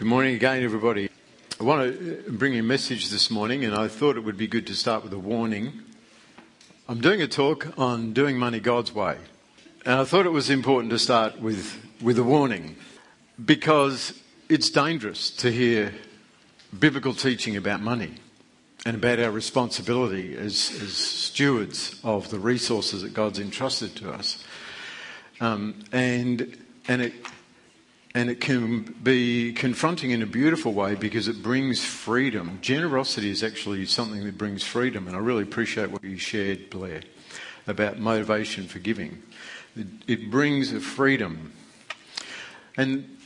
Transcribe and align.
Good 0.00 0.08
morning 0.08 0.34
again, 0.34 0.62
everybody. 0.62 1.10
I 1.60 1.62
want 1.62 1.98
to 1.98 2.24
bring 2.30 2.54
you 2.54 2.60
a 2.60 2.62
message 2.62 3.10
this 3.10 3.30
morning, 3.30 3.66
and 3.66 3.74
I 3.74 3.86
thought 3.86 4.16
it 4.16 4.20
would 4.20 4.38
be 4.38 4.46
good 4.46 4.66
to 4.68 4.74
start 4.74 5.04
with 5.04 5.12
a 5.12 5.18
warning. 5.18 5.82
I'm 6.88 7.02
doing 7.02 7.20
a 7.20 7.28
talk 7.28 7.78
on 7.78 8.14
doing 8.14 8.38
money 8.38 8.60
God's 8.60 8.94
way, 8.94 9.18
and 9.84 10.00
I 10.00 10.04
thought 10.04 10.24
it 10.24 10.30
was 10.30 10.48
important 10.48 10.90
to 10.92 10.98
start 10.98 11.38
with, 11.38 11.78
with 12.00 12.18
a 12.18 12.24
warning 12.24 12.76
because 13.44 14.18
it's 14.48 14.70
dangerous 14.70 15.28
to 15.32 15.52
hear 15.52 15.92
biblical 16.78 17.12
teaching 17.12 17.54
about 17.54 17.82
money 17.82 18.14
and 18.86 18.96
about 18.96 19.20
our 19.20 19.30
responsibility 19.30 20.34
as, 20.34 20.80
as 20.80 20.94
stewards 20.94 22.00
of 22.02 22.30
the 22.30 22.38
resources 22.38 23.02
that 23.02 23.12
God's 23.12 23.38
entrusted 23.38 23.96
to 23.96 24.10
us. 24.12 24.42
Um, 25.42 25.84
and, 25.92 26.56
and 26.88 27.02
it 27.02 27.12
and 28.14 28.28
it 28.28 28.40
can 28.40 28.82
be 29.02 29.52
confronting 29.52 30.10
in 30.10 30.20
a 30.20 30.26
beautiful 30.26 30.72
way 30.72 30.94
because 30.94 31.28
it 31.28 31.42
brings 31.42 31.84
freedom. 31.84 32.58
Generosity 32.60 33.30
is 33.30 33.44
actually 33.44 33.86
something 33.86 34.24
that 34.24 34.36
brings 34.36 34.64
freedom, 34.64 35.06
and 35.06 35.16
I 35.16 35.20
really 35.20 35.44
appreciate 35.44 35.90
what 35.90 36.02
you 36.02 36.16
shared, 36.16 36.70
Blair, 36.70 37.02
about 37.66 37.98
motivation 37.98 38.66
for 38.66 38.80
giving. 38.80 39.22
It, 40.08 40.30
brings 40.30 40.72
a 40.72 40.80
freedom. 40.80 41.52
And 42.76 43.16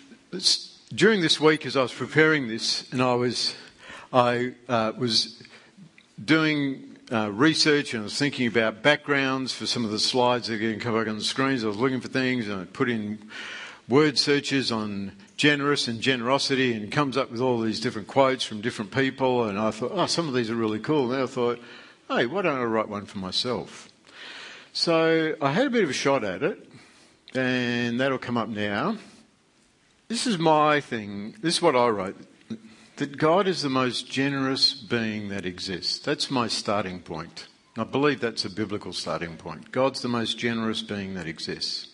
during 0.95 1.23
this 1.23 1.41
week, 1.41 1.65
as 1.65 1.77
I 1.77 1.82
was 1.82 1.95
preparing 1.95 2.48
this, 2.48 2.91
and 2.93 3.01
I 3.01 3.15
was, 3.15 3.55
I 4.12 4.52
uh, 4.69 4.93
was 4.98 5.43
doing 6.23 6.98
uh, 7.10 7.30
research 7.30 7.95
and 7.95 8.02
I 8.02 8.05
was 8.05 8.19
thinking 8.19 8.46
about 8.46 8.82
backgrounds 8.82 9.52
for 9.52 9.66
some 9.66 9.85
of 9.85 9.91
the 9.91 9.98
slides 9.98 10.48
that 10.48 10.55
are 10.55 10.59
going 10.59 10.79
to 10.79 10.85
come 10.85 10.95
up 10.95 11.07
on 11.09 11.16
the 11.16 11.24
screens. 11.24 11.65
I 11.65 11.69
was 11.69 11.77
looking 11.77 12.01
for 12.01 12.09
things 12.09 12.48
and 12.48 12.60
I 12.60 12.65
put 12.65 12.91
in 12.91 13.19
word 13.88 14.19
searches 14.19 14.73
on 14.73 15.12
generous 15.37 15.88
and 15.88 16.01
generosity 16.01 16.73
and 16.73 16.91
comes 16.91 17.16
up 17.16 17.30
with 17.30 17.41
all 17.41 17.61
these 17.61 17.80
different 17.80 18.09
quotes 18.09 18.45
from 18.45 18.60
different 18.60 18.91
people. 18.91 19.45
And 19.45 19.59
I 19.59 19.70
thought, 19.70 19.93
oh, 19.95 20.07
some 20.07 20.29
of 20.29 20.35
these 20.35 20.51
are 20.51 20.54
really 20.54 20.79
cool. 20.79 21.13
And 21.13 21.23
I 21.23 21.27
thought, 21.27 21.60
hey, 22.09 22.27
why 22.27 22.43
don't 22.43 22.59
I 22.59 22.65
write 22.65 22.88
one 22.88 23.07
for 23.07 23.18
myself? 23.18 23.88
So 24.73 25.37
I 25.40 25.52
had 25.52 25.66
a 25.66 25.71
bit 25.71 25.85
of 25.85 25.90
a 25.90 25.95
shot 25.95 26.24
at 26.24 26.43
it, 26.43 26.68
and 27.35 28.01
that'll 28.01 28.18
come 28.18 28.37
up 28.37 28.49
now. 28.49 28.96
This 30.09 30.27
is 30.27 30.38
my 30.38 30.80
thing. 30.80 31.37
This 31.40 31.57
is 31.57 31.62
what 31.62 31.77
I 31.77 31.88
wrote. 31.88 32.16
That 32.96 33.16
God 33.16 33.49
is 33.49 33.62
the 33.62 33.71
most 33.71 34.10
generous 34.10 34.74
being 34.74 35.29
that 35.29 35.46
exists. 35.46 35.99
That's 35.99 36.30
my 36.30 36.49
starting 36.49 37.01
point. 37.01 37.46
I 37.77 37.85
believe 37.85 38.21
that's 38.21 38.45
a 38.45 38.51
biblical 38.51 38.93
starting 38.93 39.37
point. 39.37 39.73
God's 39.73 40.01
the 40.01 40.09
most 40.09 40.38
generous 40.38 40.82
being 40.82 41.15
that 41.15 41.27
exists. 41.27 41.93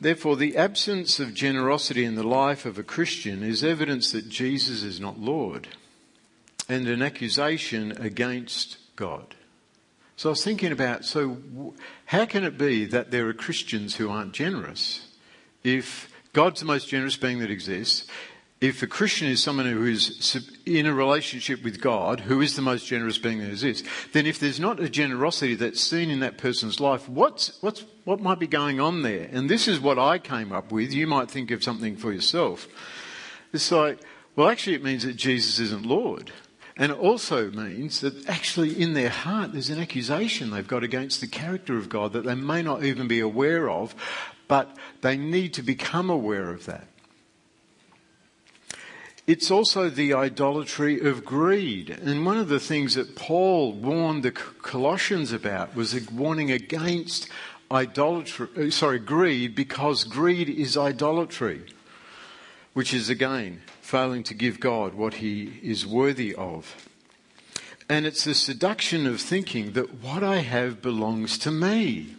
Therefore, 0.00 0.36
the 0.36 0.56
absence 0.56 1.20
of 1.20 1.34
generosity 1.34 2.04
in 2.04 2.14
the 2.14 2.26
life 2.26 2.66
of 2.66 2.78
a 2.78 2.82
Christian 2.82 3.42
is 3.42 3.62
evidence 3.62 4.10
that 4.12 4.28
Jesus 4.28 4.82
is 4.82 5.00
not 5.00 5.18
Lord 5.18 5.68
and 6.68 6.88
an 6.88 7.02
accusation 7.02 7.92
against 7.92 8.78
God. 8.96 9.34
So 10.16 10.28
I 10.28 10.32
was 10.32 10.44
thinking 10.44 10.72
about 10.72 11.04
so 11.04 11.38
how 12.06 12.26
can 12.26 12.44
it 12.44 12.58
be 12.58 12.84
that 12.84 13.10
there 13.10 13.26
are 13.28 13.32
Christians 13.32 13.96
who 13.96 14.10
aren't 14.10 14.32
generous 14.32 15.08
if 15.64 16.12
God's 16.32 16.60
the 16.60 16.66
most 16.66 16.88
generous 16.88 17.16
being 17.16 17.38
that 17.38 17.50
exists? 17.50 18.06
If 18.60 18.82
a 18.82 18.86
Christian 18.86 19.28
is 19.28 19.42
someone 19.42 19.64
who 19.64 19.86
is 19.86 20.36
in 20.66 20.84
a 20.84 20.92
relationship 20.92 21.64
with 21.64 21.80
God, 21.80 22.20
who 22.20 22.42
is 22.42 22.56
the 22.56 22.62
most 22.62 22.86
generous 22.86 23.16
being 23.16 23.38
that 23.38 23.48
exists, 23.48 23.88
then 24.12 24.26
if 24.26 24.38
there's 24.38 24.60
not 24.60 24.78
a 24.78 24.88
generosity 24.88 25.54
that's 25.54 25.80
seen 25.80 26.10
in 26.10 26.20
that 26.20 26.36
person's 26.36 26.78
life, 26.78 27.08
what's, 27.08 27.56
what's, 27.62 27.84
what 28.04 28.20
might 28.20 28.38
be 28.38 28.46
going 28.46 28.78
on 28.78 29.00
there? 29.00 29.30
And 29.32 29.48
this 29.48 29.66
is 29.66 29.80
what 29.80 29.98
I 29.98 30.18
came 30.18 30.52
up 30.52 30.72
with. 30.72 30.92
You 30.92 31.06
might 31.06 31.30
think 31.30 31.50
of 31.50 31.64
something 31.64 31.96
for 31.96 32.12
yourself. 32.12 32.68
It's 33.54 33.72
like, 33.72 33.98
well, 34.36 34.50
actually, 34.50 34.76
it 34.76 34.84
means 34.84 35.04
that 35.04 35.16
Jesus 35.16 35.58
isn't 35.58 35.86
Lord. 35.86 36.30
And 36.76 36.92
it 36.92 36.98
also 36.98 37.50
means 37.50 38.00
that 38.00 38.28
actually 38.28 38.80
in 38.80 38.92
their 38.92 39.08
heart 39.08 39.52
there's 39.52 39.70
an 39.70 39.80
accusation 39.80 40.50
they've 40.50 40.66
got 40.66 40.84
against 40.84 41.20
the 41.20 41.26
character 41.26 41.76
of 41.76 41.88
God 41.88 42.12
that 42.12 42.24
they 42.24 42.34
may 42.34 42.62
not 42.62 42.84
even 42.84 43.08
be 43.08 43.20
aware 43.20 43.70
of, 43.70 43.94
but 44.48 44.76
they 45.00 45.16
need 45.16 45.54
to 45.54 45.62
become 45.62 46.10
aware 46.10 46.50
of 46.50 46.66
that. 46.66 46.86
It's 49.26 49.50
also 49.50 49.88
the 49.88 50.14
idolatry 50.14 51.00
of 51.00 51.24
greed. 51.24 51.90
And 51.90 52.26
one 52.26 52.38
of 52.38 52.48
the 52.48 52.60
things 52.60 52.94
that 52.94 53.16
Paul 53.16 53.72
warned 53.72 54.22
the 54.22 54.32
Colossians 54.32 55.32
about 55.32 55.76
was 55.76 55.94
a 55.94 56.00
warning 56.12 56.50
against 56.50 57.28
idolatry, 57.70 58.48
uh, 58.56 58.70
sorry, 58.70 58.98
greed, 58.98 59.54
because 59.54 60.04
greed 60.04 60.48
is 60.48 60.76
idolatry, 60.76 61.62
which 62.72 62.92
is 62.92 63.08
again 63.08 63.62
failing 63.80 64.22
to 64.24 64.34
give 64.34 64.60
God 64.60 64.94
what 64.94 65.14
he 65.14 65.60
is 65.62 65.86
worthy 65.86 66.34
of. 66.34 66.88
And 67.88 68.06
it's 68.06 68.24
the 68.24 68.34
seduction 68.34 69.06
of 69.06 69.20
thinking 69.20 69.72
that 69.72 69.94
what 70.02 70.22
I 70.22 70.38
have 70.38 70.80
belongs 70.80 71.38
to 71.38 71.50
me. 71.50 72.14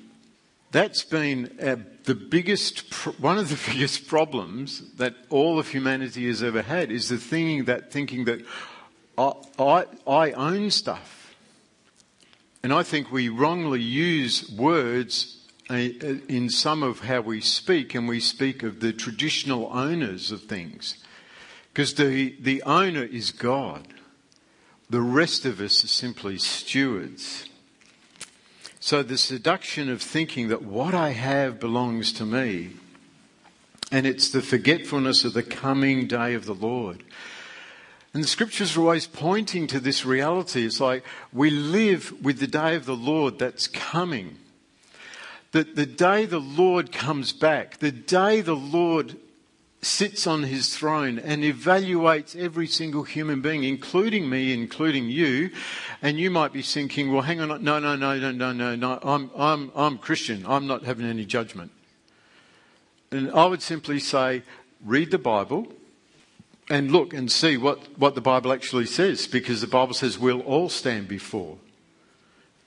That's 0.71 1.03
been 1.03 1.57
a 1.59 1.77
the 2.05 2.15
biggest, 2.15 2.93
one 3.19 3.37
of 3.37 3.49
the 3.49 3.71
biggest 3.71 4.07
problems 4.07 4.81
that 4.95 5.15
all 5.29 5.59
of 5.59 5.69
humanity 5.69 6.27
has 6.27 6.41
ever 6.41 6.61
had 6.61 6.91
is 6.91 7.09
the 7.09 7.17
thinking 7.17 7.65
that 7.65 7.91
thinking 7.91 8.25
that 8.25 8.45
I, 9.17 9.33
I, 9.59 9.85
I 10.07 10.31
own 10.31 10.71
stuff, 10.71 11.35
and 12.63 12.73
I 12.73 12.83
think 12.83 13.11
we 13.11 13.29
wrongly 13.29 13.81
use 13.81 14.49
words 14.51 15.37
uh, 15.69 15.75
in 15.75 16.49
some 16.49 16.83
of 16.83 17.01
how 17.01 17.21
we 17.21 17.41
speak, 17.41 17.93
and 17.93 18.07
we 18.07 18.19
speak 18.19 18.63
of 18.63 18.79
the 18.79 18.93
traditional 18.93 19.69
owners 19.71 20.31
of 20.31 20.43
things, 20.43 20.97
because 21.73 21.93
the 21.95 22.35
the 22.39 22.63
owner 22.63 23.03
is 23.03 23.31
God. 23.31 23.87
The 24.89 25.01
rest 25.01 25.45
of 25.45 25.61
us 25.61 25.85
are 25.85 25.87
simply 25.87 26.37
stewards. 26.37 27.45
So 28.83 29.03
the 29.03 29.17
seduction 29.17 29.89
of 29.89 30.01
thinking 30.01 30.47
that 30.47 30.63
what 30.63 30.95
I 30.95 31.11
have 31.11 31.59
belongs 31.59 32.11
to 32.13 32.25
me, 32.25 32.71
and 33.91 34.07
it's 34.07 34.31
the 34.31 34.41
forgetfulness 34.41 35.23
of 35.23 35.33
the 35.33 35.43
coming 35.43 36.07
day 36.07 36.33
of 36.33 36.45
the 36.45 36.55
Lord. 36.55 37.03
And 38.11 38.23
the 38.23 38.27
scriptures 38.27 38.75
are 38.75 38.81
always 38.81 39.05
pointing 39.05 39.67
to 39.67 39.79
this 39.79 40.03
reality. 40.03 40.65
It's 40.65 40.79
like 40.79 41.05
we 41.31 41.51
live 41.51 42.23
with 42.23 42.39
the 42.39 42.47
day 42.47 42.75
of 42.75 42.87
the 42.87 42.95
Lord 42.95 43.37
that's 43.37 43.67
coming. 43.67 44.37
That 45.51 45.75
the 45.75 45.85
day 45.85 46.25
the 46.25 46.39
Lord 46.39 46.91
comes 46.91 47.33
back, 47.33 47.77
the 47.77 47.91
day 47.91 48.41
the 48.41 48.55
Lord 48.55 49.15
sits 49.81 50.27
on 50.27 50.43
his 50.43 50.75
throne 50.75 51.17
and 51.17 51.43
evaluates 51.43 52.35
every 52.35 52.67
single 52.67 53.03
human 53.03 53.41
being, 53.41 53.63
including 53.63 54.29
me, 54.29 54.53
including 54.53 55.09
you. 55.09 55.49
And 56.01 56.19
you 56.19 56.29
might 56.29 56.53
be 56.53 56.61
thinking, 56.61 57.11
well, 57.11 57.23
hang 57.23 57.41
on, 57.41 57.63
no, 57.63 57.79
no, 57.79 57.95
no, 57.95 58.17
no, 58.17 58.31
no, 58.31 58.51
no, 58.51 58.75
no, 58.75 58.99
I'm, 59.01 59.31
I'm, 59.35 59.71
I'm 59.75 59.97
Christian. 59.97 60.45
I'm 60.47 60.67
not 60.67 60.83
having 60.83 61.05
any 61.05 61.25
judgment. 61.25 61.71
And 63.11 63.31
I 63.31 63.45
would 63.45 63.61
simply 63.61 63.99
say, 63.99 64.43
read 64.85 65.11
the 65.11 65.17
Bible 65.17 65.67
and 66.69 66.91
look 66.91 67.13
and 67.13 67.31
see 67.31 67.57
what, 67.57 67.97
what 67.97 68.15
the 68.15 68.21
Bible 68.21 68.53
actually 68.53 68.85
says, 68.85 69.27
because 69.27 69.61
the 69.61 69.67
Bible 69.67 69.93
says 69.93 70.19
we'll 70.19 70.41
all 70.41 70.69
stand 70.69 71.07
before 71.07 71.57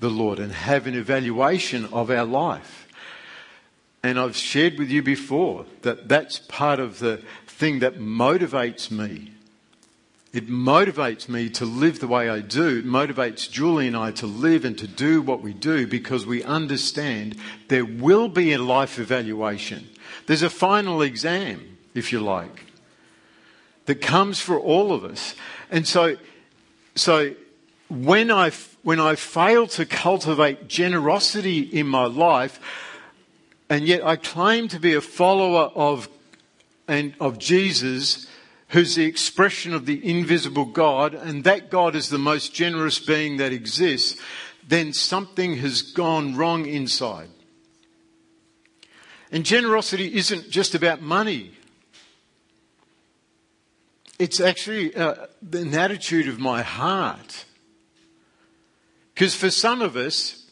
the 0.00 0.10
Lord 0.10 0.38
and 0.38 0.52
have 0.52 0.86
an 0.86 0.94
evaluation 0.94 1.86
of 1.86 2.10
our 2.10 2.24
life. 2.26 2.83
And 4.04 4.20
I've 4.20 4.36
shared 4.36 4.78
with 4.78 4.90
you 4.90 5.02
before 5.02 5.64
that 5.80 6.10
that's 6.10 6.38
part 6.38 6.78
of 6.78 6.98
the 6.98 7.22
thing 7.46 7.78
that 7.78 7.98
motivates 7.98 8.90
me. 8.90 9.32
It 10.30 10.46
motivates 10.46 11.26
me 11.26 11.48
to 11.50 11.64
live 11.64 12.00
the 12.00 12.06
way 12.06 12.28
I 12.28 12.40
do. 12.40 12.80
It 12.80 12.84
motivates 12.84 13.50
Julie 13.50 13.86
and 13.86 13.96
I 13.96 14.10
to 14.10 14.26
live 14.26 14.66
and 14.66 14.76
to 14.76 14.86
do 14.86 15.22
what 15.22 15.40
we 15.40 15.54
do 15.54 15.86
because 15.86 16.26
we 16.26 16.44
understand 16.44 17.36
there 17.68 17.86
will 17.86 18.28
be 18.28 18.52
a 18.52 18.58
life 18.58 18.98
evaluation. 18.98 19.88
There's 20.26 20.42
a 20.42 20.50
final 20.50 21.00
exam, 21.00 21.78
if 21.94 22.12
you 22.12 22.20
like, 22.20 22.66
that 23.86 24.02
comes 24.02 24.38
for 24.38 24.60
all 24.60 24.92
of 24.92 25.02
us. 25.02 25.34
And 25.70 25.88
so, 25.88 26.18
so 26.94 27.34
when 27.88 28.30
I, 28.30 28.50
when 28.82 29.00
I 29.00 29.14
fail 29.14 29.66
to 29.68 29.86
cultivate 29.86 30.68
generosity 30.68 31.60
in 31.60 31.86
my 31.86 32.04
life, 32.04 32.60
and 33.74 33.88
yet 33.88 34.06
I 34.06 34.14
claim 34.14 34.68
to 34.68 34.78
be 34.78 34.94
a 34.94 35.00
follower 35.00 35.68
of, 35.74 36.08
and 36.86 37.12
of 37.18 37.40
Jesus, 37.40 38.28
who's 38.68 38.94
the 38.94 39.04
expression 39.04 39.74
of 39.74 39.84
the 39.84 40.08
invisible 40.08 40.64
God, 40.64 41.12
and 41.12 41.42
that 41.42 41.72
God 41.72 41.96
is 41.96 42.08
the 42.08 42.16
most 42.16 42.54
generous 42.54 43.00
being 43.00 43.38
that 43.38 43.52
exists, 43.52 44.22
then 44.64 44.92
something 44.92 45.56
has 45.56 45.82
gone 45.82 46.36
wrong 46.36 46.66
inside. 46.66 47.30
And 49.32 49.44
generosity 49.44 50.14
isn't 50.14 50.50
just 50.50 50.76
about 50.76 51.02
money. 51.02 51.50
It's 54.20 54.38
actually 54.38 54.94
uh, 54.94 55.26
an 55.52 55.74
attitude 55.74 56.28
of 56.28 56.38
my 56.38 56.62
heart. 56.62 57.44
Because 59.14 59.34
for 59.34 59.50
some 59.50 59.82
of 59.82 59.96
us, 59.96 60.48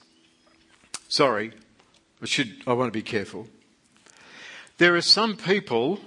sorry, 1.06 1.52
I 2.22 2.26
should, 2.26 2.62
I 2.66 2.72
want 2.72 2.86
to 2.86 2.96
be 2.96 3.02
careful. 3.02 3.48
There 4.78 4.94
are 4.94 5.02
some 5.02 5.36
people 5.36 5.98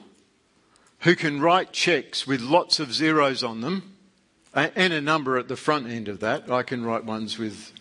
who 1.00 1.16
can 1.16 1.42
write 1.42 1.74
checks 1.74 2.26
with 2.26 2.42
lots 2.42 2.80
of 2.80 2.94
zeros 2.94 3.44
on 3.44 3.60
them 3.62 3.96
and 4.54 4.94
a 4.94 5.02
number 5.02 5.38
at 5.38 5.50
the 5.50 5.58
front 5.58 5.88
end 5.88 6.08
of 6.08 6.22
that. 6.22 6.50
I 6.50 6.64
can 6.64 6.86
write 6.86 7.04
ones 7.04 7.38
with 7.38 7.74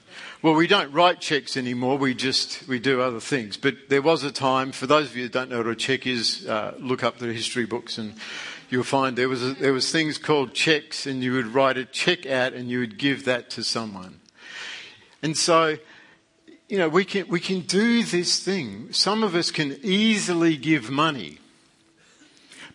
well, 0.43 0.55
we 0.55 0.67
don't 0.67 0.93
write 0.93 1.21
checks 1.21 1.57
anymore. 1.57 1.97
We 1.97 2.15
just 2.15 2.69
we 2.69 2.79
do 2.79 3.01
other 3.01 3.19
things. 3.19 3.57
But 3.57 3.89
there 3.89 4.03
was 4.03 4.25
a 4.25 4.31
time. 4.31 4.73
For 4.73 4.87
those 4.87 5.07
of 5.07 5.17
you 5.17 5.23
who 5.23 5.29
don't 5.29 5.49
know 5.49 5.59
what 5.59 5.67
a 5.69 5.75
check 5.75 6.07
is, 6.07 6.47
uh, 6.47 6.75
look 6.79 7.03
up 7.03 7.19
the 7.19 7.33
history 7.33 7.65
books, 7.65 7.97
and 7.97 8.15
you'll 8.69 8.85
find 8.85 9.17
there 9.17 9.29
was 9.29 9.43
a, 9.43 9.55
there 9.55 9.73
was 9.73 9.91
things 9.91 10.19
called 10.19 10.53
checks, 10.53 11.07
and 11.07 11.23
you 11.23 11.33
would 11.33 11.47
write 11.47 11.79
a 11.79 11.85
check 11.87 12.27
out, 12.27 12.53
and 12.53 12.69
you 12.69 12.81
would 12.81 12.99
give 12.99 13.25
that 13.25 13.49
to 13.51 13.65
someone. 13.65 14.21
And 15.23 15.37
so, 15.37 15.79
you 16.69 16.79
know, 16.79 16.89
we 16.89 17.05
can 17.05 17.29
we 17.29 17.41
can 17.41 17.61
do 17.61 18.03
this 18.03 18.43
thing. 18.43 18.93
Some 18.93 19.23
of 19.23 19.35
us 19.35 19.51
can 19.51 19.79
easily 19.83 20.57
give 20.57 20.91
money, 20.91 21.39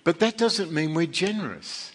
but 0.03 0.19
that 0.19 0.38
doesn't 0.38 0.71
mean 0.71 0.94
we're 0.94 1.07
generous. 1.07 1.94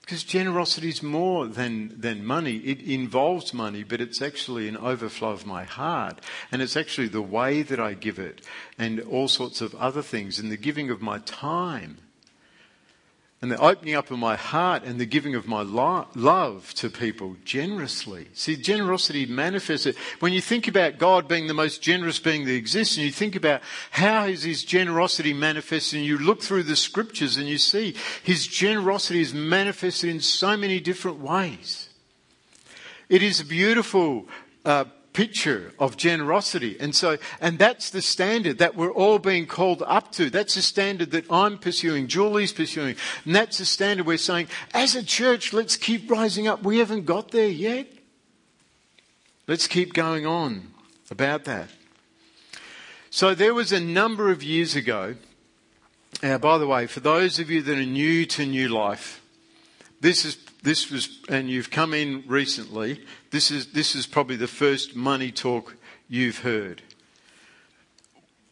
Because 0.00 0.24
generosity 0.24 0.88
is 0.88 1.04
more 1.04 1.46
than, 1.46 1.94
than 1.96 2.24
money. 2.24 2.56
It 2.56 2.80
involves 2.80 3.54
money, 3.54 3.84
but 3.84 4.00
it's 4.00 4.20
actually 4.20 4.66
an 4.66 4.76
overflow 4.76 5.30
of 5.30 5.46
my 5.46 5.62
heart. 5.62 6.20
And 6.50 6.60
it's 6.60 6.76
actually 6.76 7.06
the 7.06 7.22
way 7.22 7.62
that 7.62 7.78
I 7.78 7.94
give 7.94 8.18
it 8.18 8.44
and 8.76 8.98
all 8.98 9.28
sorts 9.28 9.60
of 9.60 9.72
other 9.76 10.02
things 10.02 10.40
and 10.40 10.50
the 10.50 10.56
giving 10.56 10.90
of 10.90 11.00
my 11.00 11.20
time 11.20 11.98
and 13.42 13.50
the 13.50 13.58
opening 13.58 13.94
up 13.94 14.10
of 14.10 14.18
my 14.18 14.36
heart 14.36 14.84
and 14.84 15.00
the 15.00 15.06
giving 15.06 15.34
of 15.34 15.46
my 15.46 15.62
lo- 15.62 16.06
love 16.14 16.74
to 16.74 16.90
people 16.90 17.36
generously. 17.42 18.28
See, 18.34 18.54
generosity 18.54 19.24
manifests 19.24 19.86
it. 19.86 19.96
When 20.18 20.34
you 20.34 20.42
think 20.42 20.68
about 20.68 20.98
God 20.98 21.26
being 21.26 21.46
the 21.46 21.54
most 21.54 21.80
generous 21.80 22.18
being 22.18 22.44
that 22.44 22.54
exists, 22.54 22.98
and 22.98 23.06
you 23.06 23.12
think 23.12 23.36
about 23.36 23.62
how 23.92 24.26
is 24.26 24.42
His 24.42 24.62
generosity 24.62 25.32
manifested, 25.32 26.00
and 26.00 26.06
you 26.06 26.18
look 26.18 26.42
through 26.42 26.64
the 26.64 26.76
scriptures 26.76 27.38
and 27.38 27.48
you 27.48 27.56
see 27.56 27.94
His 28.22 28.46
generosity 28.46 29.22
is 29.22 29.32
manifested 29.32 30.10
in 30.10 30.20
so 30.20 30.54
many 30.56 30.78
different 30.78 31.20
ways. 31.20 31.88
It 33.08 33.22
is 33.22 33.40
a 33.40 33.46
beautiful 33.46 34.28
uh, 34.66 34.84
picture 35.12 35.72
of 35.78 35.96
generosity. 35.96 36.76
And 36.78 36.94
so, 36.94 37.18
and 37.40 37.58
that's 37.58 37.90
the 37.90 38.02
standard 38.02 38.58
that 38.58 38.76
we're 38.76 38.92
all 38.92 39.18
being 39.18 39.46
called 39.46 39.82
up 39.86 40.12
to. 40.12 40.30
That's 40.30 40.54
the 40.54 40.62
standard 40.62 41.10
that 41.10 41.30
I'm 41.30 41.58
pursuing, 41.58 42.06
Julie's 42.06 42.52
pursuing. 42.52 42.96
And 43.24 43.34
that's 43.34 43.58
the 43.58 43.64
standard 43.64 44.06
we're 44.06 44.18
saying, 44.18 44.48
as 44.72 44.94
a 44.94 45.02
church, 45.02 45.52
let's 45.52 45.76
keep 45.76 46.10
rising 46.10 46.46
up. 46.46 46.62
We 46.62 46.78
haven't 46.78 47.06
got 47.06 47.30
there 47.30 47.48
yet. 47.48 47.88
Let's 49.46 49.66
keep 49.66 49.94
going 49.94 50.26
on 50.26 50.68
about 51.10 51.44
that. 51.44 51.68
So 53.10 53.34
there 53.34 53.54
was 53.54 53.72
a 53.72 53.80
number 53.80 54.30
of 54.30 54.44
years 54.44 54.76
ago, 54.76 55.16
uh, 56.22 56.38
by 56.38 56.58
the 56.58 56.66
way, 56.66 56.86
for 56.86 57.00
those 57.00 57.40
of 57.40 57.50
you 57.50 57.60
that 57.62 57.76
are 57.76 57.84
new 57.84 58.24
to 58.26 58.46
New 58.46 58.68
Life, 58.68 59.20
this 60.00 60.24
is 60.24 60.36
this 60.62 60.90
was, 60.90 61.20
and 61.28 61.48
you've 61.48 61.70
come 61.70 61.94
in 61.94 62.24
recently, 62.26 63.00
this 63.30 63.50
is, 63.50 63.68
this 63.72 63.94
is 63.94 64.06
probably 64.06 64.36
the 64.36 64.46
first 64.46 64.94
money 64.94 65.30
talk 65.30 65.76
you've 66.08 66.40
heard. 66.40 66.82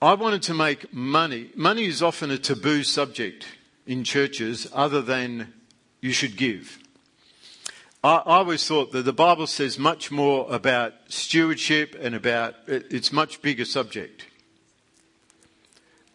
I 0.00 0.14
wanted 0.14 0.42
to 0.42 0.54
make 0.54 0.92
money. 0.94 1.50
Money 1.54 1.86
is 1.86 2.02
often 2.02 2.30
a 2.30 2.38
taboo 2.38 2.84
subject 2.84 3.46
in 3.86 4.04
churches 4.04 4.66
other 4.72 5.02
than 5.02 5.52
you 6.00 6.12
should 6.12 6.36
give. 6.36 6.78
I, 8.02 8.16
I 8.16 8.36
always 8.38 8.66
thought 8.66 8.92
that 8.92 9.04
the 9.04 9.12
Bible 9.12 9.46
says 9.46 9.78
much 9.78 10.10
more 10.10 10.46
about 10.48 10.94
stewardship 11.08 11.96
and 12.00 12.14
about, 12.14 12.54
it's 12.66 13.12
much 13.12 13.42
bigger 13.42 13.64
subject. 13.64 14.26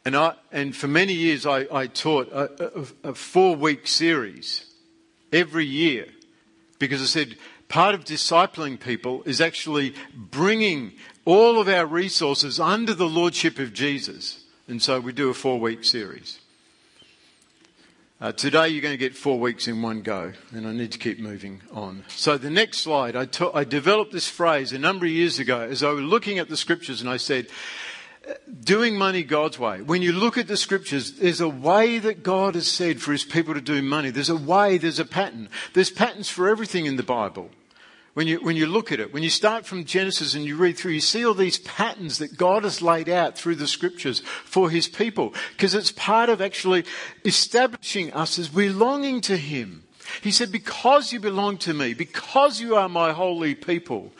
And, 0.05 0.15
I, 0.15 0.35
and 0.51 0.75
for 0.75 0.87
many 0.87 1.13
years 1.13 1.45
I, 1.45 1.67
I 1.71 1.87
taught 1.87 2.29
a, 2.31 2.79
a, 2.79 3.09
a 3.09 3.13
four 3.13 3.55
week 3.55 3.87
series 3.87 4.72
every 5.33 5.65
year 5.65 6.07
because 6.79 7.01
I 7.01 7.05
said 7.05 7.35
part 7.67 7.95
of 7.95 8.05
discipling 8.05 8.79
people 8.79 9.23
is 9.23 9.41
actually 9.41 9.95
bringing 10.15 10.93
all 11.25 11.59
of 11.59 11.67
our 11.67 11.85
resources 11.85 12.59
under 12.59 12.93
the 12.93 13.07
lordship 13.07 13.59
of 13.59 13.73
Jesus. 13.73 14.43
And 14.67 14.81
so 14.81 14.99
we 14.99 15.11
do 15.11 15.29
a 15.29 15.33
four 15.33 15.59
week 15.59 15.83
series. 15.83 16.39
Uh, 18.21 18.31
today 18.31 18.69
you're 18.69 18.81
going 18.81 18.93
to 18.93 18.97
get 18.97 19.13
four 19.13 19.37
weeks 19.37 19.67
in 19.67 19.81
one 19.81 20.01
go, 20.01 20.31
and 20.53 20.65
I 20.65 20.71
need 20.71 20.93
to 20.93 20.97
keep 20.97 21.19
moving 21.19 21.61
on. 21.73 22.05
So 22.07 22.37
the 22.37 22.49
next 22.49 22.77
slide, 22.77 23.17
I, 23.17 23.25
ta- 23.25 23.51
I 23.53 23.65
developed 23.65 24.13
this 24.13 24.29
phrase 24.29 24.71
a 24.71 24.79
number 24.79 25.05
of 25.05 25.11
years 25.11 25.39
ago 25.39 25.59
as 25.59 25.83
I 25.83 25.91
was 25.91 26.05
looking 26.05 26.39
at 26.39 26.47
the 26.47 26.55
scriptures, 26.55 27.01
and 27.01 27.09
I 27.09 27.17
said, 27.17 27.47
doing 28.63 28.97
money 28.97 29.23
God's 29.23 29.59
way. 29.59 29.81
When 29.81 30.01
you 30.01 30.11
look 30.11 30.37
at 30.37 30.47
the 30.47 30.57
scriptures, 30.57 31.13
there's 31.13 31.41
a 31.41 31.49
way 31.49 31.99
that 31.99 32.23
God 32.23 32.55
has 32.55 32.67
said 32.67 33.01
for 33.01 33.11
his 33.11 33.23
people 33.23 33.53
to 33.53 33.61
do 33.61 33.81
money. 33.81 34.09
There's 34.09 34.29
a 34.29 34.35
way, 34.35 34.77
there's 34.77 34.99
a 34.99 35.05
pattern. 35.05 35.49
There's 35.73 35.89
patterns 35.89 36.29
for 36.29 36.47
everything 36.47 36.85
in 36.85 36.95
the 36.95 37.03
Bible. 37.03 37.49
When 38.13 38.27
you, 38.27 38.37
when 38.43 38.55
you 38.55 38.67
look 38.67 38.91
at 38.91 38.99
it, 38.99 39.11
when 39.11 39.23
you 39.23 39.31
start 39.31 39.65
from 39.65 39.85
Genesis 39.85 40.35
and 40.35 40.45
you 40.45 40.55
read 40.55 40.77
through, 40.77 40.91
you 40.91 41.01
see 41.01 41.25
all 41.25 41.33
these 41.33 41.57
patterns 41.59 42.19
that 42.19 42.37
God 42.37 42.63
has 42.63 42.79
laid 42.79 43.09
out 43.09 43.35
through 43.35 43.55
the 43.55 43.67
scriptures 43.67 44.19
for 44.19 44.69
his 44.69 44.87
people. 44.87 45.33
Because 45.51 45.73
it's 45.73 45.91
part 45.91 46.29
of 46.29 46.39
actually 46.39 46.85
establishing 47.25 48.13
us 48.13 48.37
as 48.37 48.49
belonging 48.49 49.19
to 49.21 49.35
him. 49.35 49.83
He 50.21 50.31
said, 50.31 50.51
because 50.51 51.11
you 51.11 51.19
belong 51.19 51.57
to 51.59 51.73
me, 51.73 51.93
because 51.93 52.61
you 52.61 52.75
are 52.75 52.89
my 52.89 53.13
holy 53.13 53.55
people, 53.55 54.11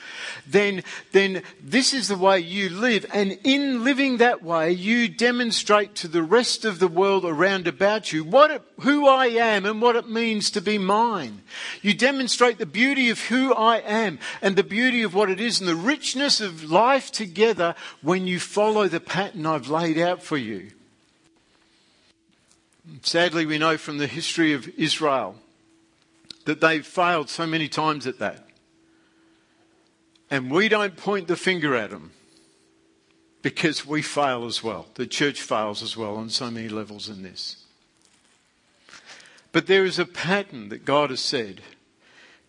then, 0.48 0.84
then 1.12 1.44
this 1.62 1.94
is 1.94 2.08
the 2.08 2.18
way 2.18 2.40
you 2.40 2.70
live. 2.70 3.06
And 3.14 3.38
in 3.44 3.84
living 3.84 4.18
that 4.18 4.44
way, 4.44 4.72
you 4.72 5.08
demonstrate 5.08 5.96
to 5.96 6.08
the 6.08 6.24
rest 6.24 6.66
of 6.66 6.80
the 6.80 6.88
world 6.88 7.26
around 7.26 7.68
about 7.68 8.12
you 8.12 8.24
what 8.24 8.52
it, 8.52 8.62
who 8.82 9.08
I 9.08 9.28
am 9.28 9.66
and 9.66 9.82
what 9.82 9.96
it 9.96 10.10
means 10.10 10.50
to 10.52 10.62
be 10.62 10.78
mine. 10.78 11.42
You 11.82 11.94
demonstrate 11.94 12.58
the 12.58 12.66
beauty 12.66 13.10
of 13.10 13.20
who 13.28 13.54
I 13.54 13.78
am 13.78 14.20
and 14.42 14.56
the 14.56 14.64
beauty 14.64 15.04
of 15.04 15.14
what 15.14 15.30
it 15.30 15.40
is 15.40 15.60
and 15.60 15.70
the 15.70 15.76
richness 15.76 16.42
of 16.42 16.70
life 16.70 17.12
together 17.12 17.76
when 18.02 18.26
you 18.26 18.40
follow 18.40 18.88
the 18.88 19.00
pattern 19.00 19.46
I've 19.46 19.70
laid 19.70 19.98
out 19.98 20.24
for 20.24 20.38
you. 20.38 20.72
Sadly, 23.02 23.46
we 23.46 23.58
know 23.58 23.78
from 23.78 23.98
the 23.98 24.08
history 24.08 24.54
of 24.54 24.68
Israel 24.78 25.36
that 26.46 26.62
they've 26.62 26.86
failed 26.86 27.30
so 27.30 27.46
many 27.46 27.68
times 27.68 28.08
at 28.08 28.20
that. 28.20 28.48
And 30.30 30.50
we 30.50 30.68
don't 30.68 30.98
point 30.98 31.28
the 31.28 31.36
finger 31.36 31.76
at 31.76 31.92
them 31.92 32.12
because 33.42 33.86
we 33.86 34.02
fail 34.02 34.46
as 34.46 34.64
well. 34.64 34.88
The 34.96 35.06
church 35.06 35.42
fails 35.42 35.84
as 35.84 35.96
well 35.96 36.16
on 36.16 36.30
so 36.30 36.50
many 36.50 36.70
levels 36.70 37.10
in 37.10 37.22
this. 37.24 37.64
But 39.52 39.68
there 39.68 39.86
is 39.86 40.00
a 40.00 40.06
pattern 40.06 40.70
that 40.70 40.86
God 40.86 41.12
has 41.12 41.20
said. 41.20 41.62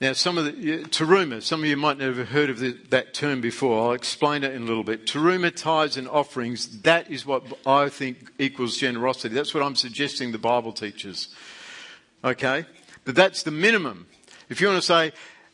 Now, 0.00 0.12
some 0.12 0.38
of 0.38 0.44
the, 0.44 0.84
teruma, 0.84 1.42
some 1.42 1.60
of 1.60 1.66
you 1.66 1.76
might 1.76 1.98
never 1.98 2.20
have 2.20 2.28
heard 2.30 2.50
of 2.50 2.58
the, 2.58 2.72
that 2.90 3.12
term 3.12 3.40
before. 3.40 3.86
I'll 3.86 3.92
explain 3.92 4.44
it 4.44 4.52
in 4.52 4.62
a 4.62 4.66
little 4.66 4.84
bit. 4.84 5.06
Teruma 5.06 5.54
tithes 5.54 5.96
and 5.96 6.08
offerings, 6.08 6.80
that 6.82 7.10
is 7.10 7.26
what 7.26 7.44
I 7.66 7.88
think 7.90 8.32
equals 8.38 8.76
generosity. 8.76 9.34
That's 9.34 9.52
what 9.52 9.62
I'm 9.62 9.76
suggesting 9.76 10.32
the 10.32 10.38
Bible 10.38 10.72
teaches. 10.72 11.28
Okay? 12.24 12.64
But 13.04 13.14
that's 13.14 13.42
the 13.42 13.50
minimum. 13.50 14.06
If 14.48 14.60
you 14.60 14.68
want 14.68 14.80
to 14.80 14.86
say, 14.86 15.12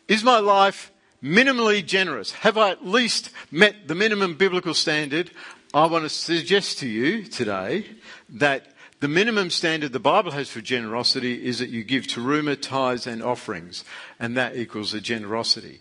is 0.08 0.24
my 0.24 0.38
life 0.38 0.90
minimally 1.22 1.84
generous? 1.84 2.32
Have 2.32 2.56
I 2.56 2.70
at 2.70 2.86
least 2.86 3.30
met 3.50 3.88
the 3.88 3.94
minimum 3.94 4.34
biblical 4.34 4.74
standard? 4.74 5.30
I 5.72 5.86
want 5.86 6.04
to 6.04 6.08
suggest 6.08 6.78
to 6.78 6.88
you 6.88 7.24
today 7.24 7.86
that 8.28 8.66
the 9.00 9.08
minimum 9.08 9.50
standard 9.50 9.92
the 9.92 10.00
Bible 10.00 10.32
has 10.32 10.50
for 10.50 10.60
generosity 10.60 11.46
is 11.46 11.58
that 11.58 11.70
you 11.70 11.84
give 11.84 12.06
to 12.08 12.20
teruma, 12.20 12.60
tithes, 12.60 13.06
and 13.06 13.22
offerings, 13.22 13.84
and 14.18 14.36
that 14.36 14.56
equals 14.56 14.92
a 14.92 15.00
generosity. 15.00 15.80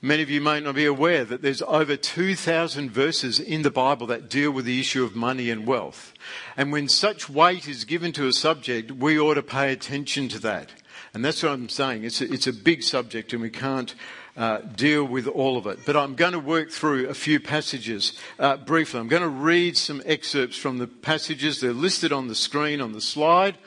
Many 0.00 0.22
of 0.22 0.30
you 0.30 0.40
may 0.40 0.60
not 0.60 0.76
be 0.76 0.84
aware 0.84 1.24
that 1.24 1.42
there's 1.42 1.62
over 1.62 1.96
2,000 1.96 2.88
verses 2.88 3.40
in 3.40 3.62
the 3.62 3.70
Bible 3.70 4.06
that 4.06 4.30
deal 4.30 4.52
with 4.52 4.64
the 4.64 4.78
issue 4.78 5.02
of 5.02 5.16
money 5.16 5.50
and 5.50 5.66
wealth. 5.66 6.14
And 6.56 6.70
when 6.70 6.88
such 6.88 7.28
weight 7.28 7.66
is 7.66 7.84
given 7.84 8.12
to 8.12 8.28
a 8.28 8.32
subject, 8.32 8.92
we 8.92 9.18
ought 9.18 9.34
to 9.34 9.42
pay 9.42 9.72
attention 9.72 10.28
to 10.28 10.38
that. 10.40 10.70
And 11.12 11.24
that's 11.24 11.42
what 11.42 11.50
I'm 11.50 11.68
saying. 11.68 12.04
It's 12.04 12.20
a, 12.20 12.32
it's 12.32 12.46
a 12.46 12.52
big 12.52 12.84
subject 12.84 13.32
and 13.32 13.42
we 13.42 13.50
can't 13.50 13.92
uh, 14.36 14.58
deal 14.58 15.02
with 15.02 15.26
all 15.26 15.56
of 15.56 15.66
it. 15.66 15.80
But 15.84 15.96
I'm 15.96 16.14
going 16.14 16.32
to 16.32 16.38
work 16.38 16.70
through 16.70 17.08
a 17.08 17.14
few 17.14 17.40
passages 17.40 18.16
uh, 18.38 18.56
briefly. 18.58 19.00
I'm 19.00 19.08
going 19.08 19.22
to 19.22 19.28
read 19.28 19.76
some 19.76 20.00
excerpts 20.04 20.56
from 20.56 20.78
the 20.78 20.86
passages. 20.86 21.60
They're 21.60 21.72
listed 21.72 22.12
on 22.12 22.28
the 22.28 22.36
screen 22.36 22.80
on 22.80 22.92
the 22.92 23.00
slide. 23.00 23.58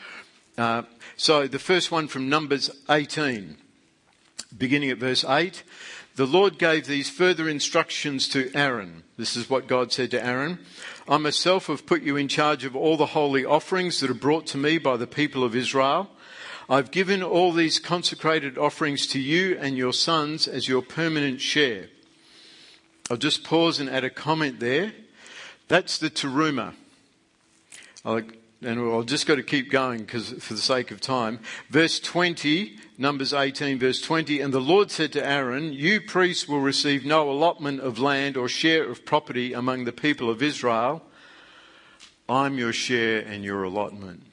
Uh, 0.57 0.83
so 1.17 1.45
the 1.45 1.59
first 1.59 1.91
one 1.91 2.07
from 2.07 2.29
Numbers 2.29 2.71
18, 2.89 3.57
beginning 4.57 4.91
at 4.91 4.97
verse 4.97 5.25
8. 5.25 5.63
The 6.21 6.27
Lord 6.27 6.59
gave 6.59 6.85
these 6.85 7.09
further 7.09 7.49
instructions 7.49 8.27
to 8.27 8.51
Aaron. 8.53 9.01
This 9.17 9.35
is 9.35 9.49
what 9.49 9.65
God 9.65 9.91
said 9.91 10.11
to 10.11 10.23
Aaron. 10.23 10.59
I 11.09 11.17
myself 11.17 11.65
have 11.65 11.87
put 11.87 12.03
you 12.03 12.15
in 12.15 12.27
charge 12.27 12.63
of 12.63 12.75
all 12.75 12.95
the 12.95 13.07
holy 13.07 13.43
offerings 13.43 13.99
that 13.99 14.11
are 14.11 14.13
brought 14.13 14.45
to 14.47 14.59
me 14.59 14.77
by 14.77 14.97
the 14.97 15.07
people 15.07 15.43
of 15.43 15.55
Israel. 15.55 16.11
I've 16.69 16.91
given 16.91 17.23
all 17.23 17.51
these 17.51 17.79
consecrated 17.79 18.55
offerings 18.55 19.07
to 19.07 19.19
you 19.19 19.57
and 19.59 19.75
your 19.75 19.93
sons 19.93 20.47
as 20.47 20.67
your 20.67 20.83
permanent 20.83 21.41
share. 21.41 21.87
I'll 23.09 23.17
just 23.17 23.43
pause 23.43 23.79
and 23.79 23.89
add 23.89 24.03
a 24.03 24.11
comment 24.11 24.59
there. 24.59 24.93
That's 25.69 25.97
the 25.97 26.11
teruma. 26.11 26.75
I'll 28.05 28.21
and 28.61 28.79
I'll 28.79 29.03
just 29.03 29.25
got 29.25 29.35
to 29.35 29.43
keep 29.43 29.71
going 29.71 29.99
because 29.99 30.31
for 30.33 30.53
the 30.53 30.61
sake 30.61 30.91
of 30.91 31.01
time. 31.01 31.39
Verse 31.69 31.99
20, 31.99 32.77
Numbers 32.97 33.33
18, 33.33 33.79
verse 33.79 34.01
20, 34.01 34.39
and 34.39 34.53
the 34.53 34.61
Lord 34.61 34.91
said 34.91 35.11
to 35.13 35.25
Aaron, 35.25 35.73
You 35.73 35.99
priests 36.01 36.47
will 36.47 36.59
receive 36.59 37.05
no 37.05 37.29
allotment 37.29 37.79
of 37.79 37.97
land 37.97 38.37
or 38.37 38.47
share 38.47 38.89
of 38.89 39.05
property 39.05 39.53
among 39.53 39.85
the 39.85 39.91
people 39.91 40.29
of 40.29 40.43
Israel. 40.43 41.01
I'm 42.29 42.57
your 42.57 42.73
share 42.73 43.19
and 43.21 43.43
your 43.43 43.63
allotment. 43.63 44.23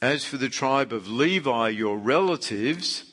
As 0.00 0.24
for 0.24 0.36
the 0.36 0.48
tribe 0.48 0.92
of 0.92 1.08
Levi, 1.08 1.70
your 1.70 1.98
relatives, 1.98 3.12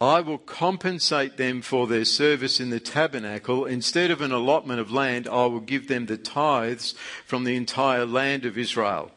I 0.00 0.20
will 0.20 0.38
compensate 0.38 1.36
them 1.36 1.62
for 1.62 1.86
their 1.86 2.04
service 2.04 2.60
in 2.60 2.70
the 2.70 2.78
tabernacle. 2.78 3.64
Instead 3.64 4.10
of 4.10 4.20
an 4.20 4.30
allotment 4.30 4.78
of 4.78 4.92
land, 4.92 5.26
I 5.26 5.46
will 5.46 5.60
give 5.60 5.88
them 5.88 6.06
the 6.06 6.16
tithes 6.16 6.94
from 7.26 7.44
the 7.44 7.56
entire 7.56 8.06
land 8.06 8.44
of 8.44 8.56
Israel. 8.56 9.10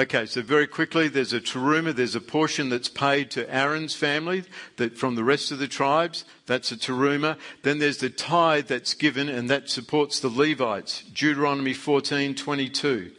Okay, 0.00 0.24
so 0.24 0.40
very 0.40 0.66
quickly, 0.66 1.08
there's 1.08 1.34
a 1.34 1.42
teruma, 1.42 1.94
there's 1.94 2.14
a 2.14 2.22
portion 2.22 2.70
that's 2.70 2.88
paid 2.88 3.30
to 3.32 3.54
Aaron's 3.54 3.94
family 3.94 4.44
that 4.76 4.96
from 4.96 5.14
the 5.14 5.22
rest 5.22 5.52
of 5.52 5.58
the 5.58 5.68
tribes, 5.68 6.24
that's 6.46 6.72
a 6.72 6.76
teruma. 6.78 7.36
Then 7.64 7.80
there's 7.80 7.98
the 7.98 8.08
tithe 8.08 8.66
that's 8.66 8.94
given 8.94 9.28
and 9.28 9.50
that 9.50 9.68
supports 9.68 10.18
the 10.18 10.30
Levites. 10.30 11.02
Deuteronomy 11.02 11.74
14:22. 11.74 13.10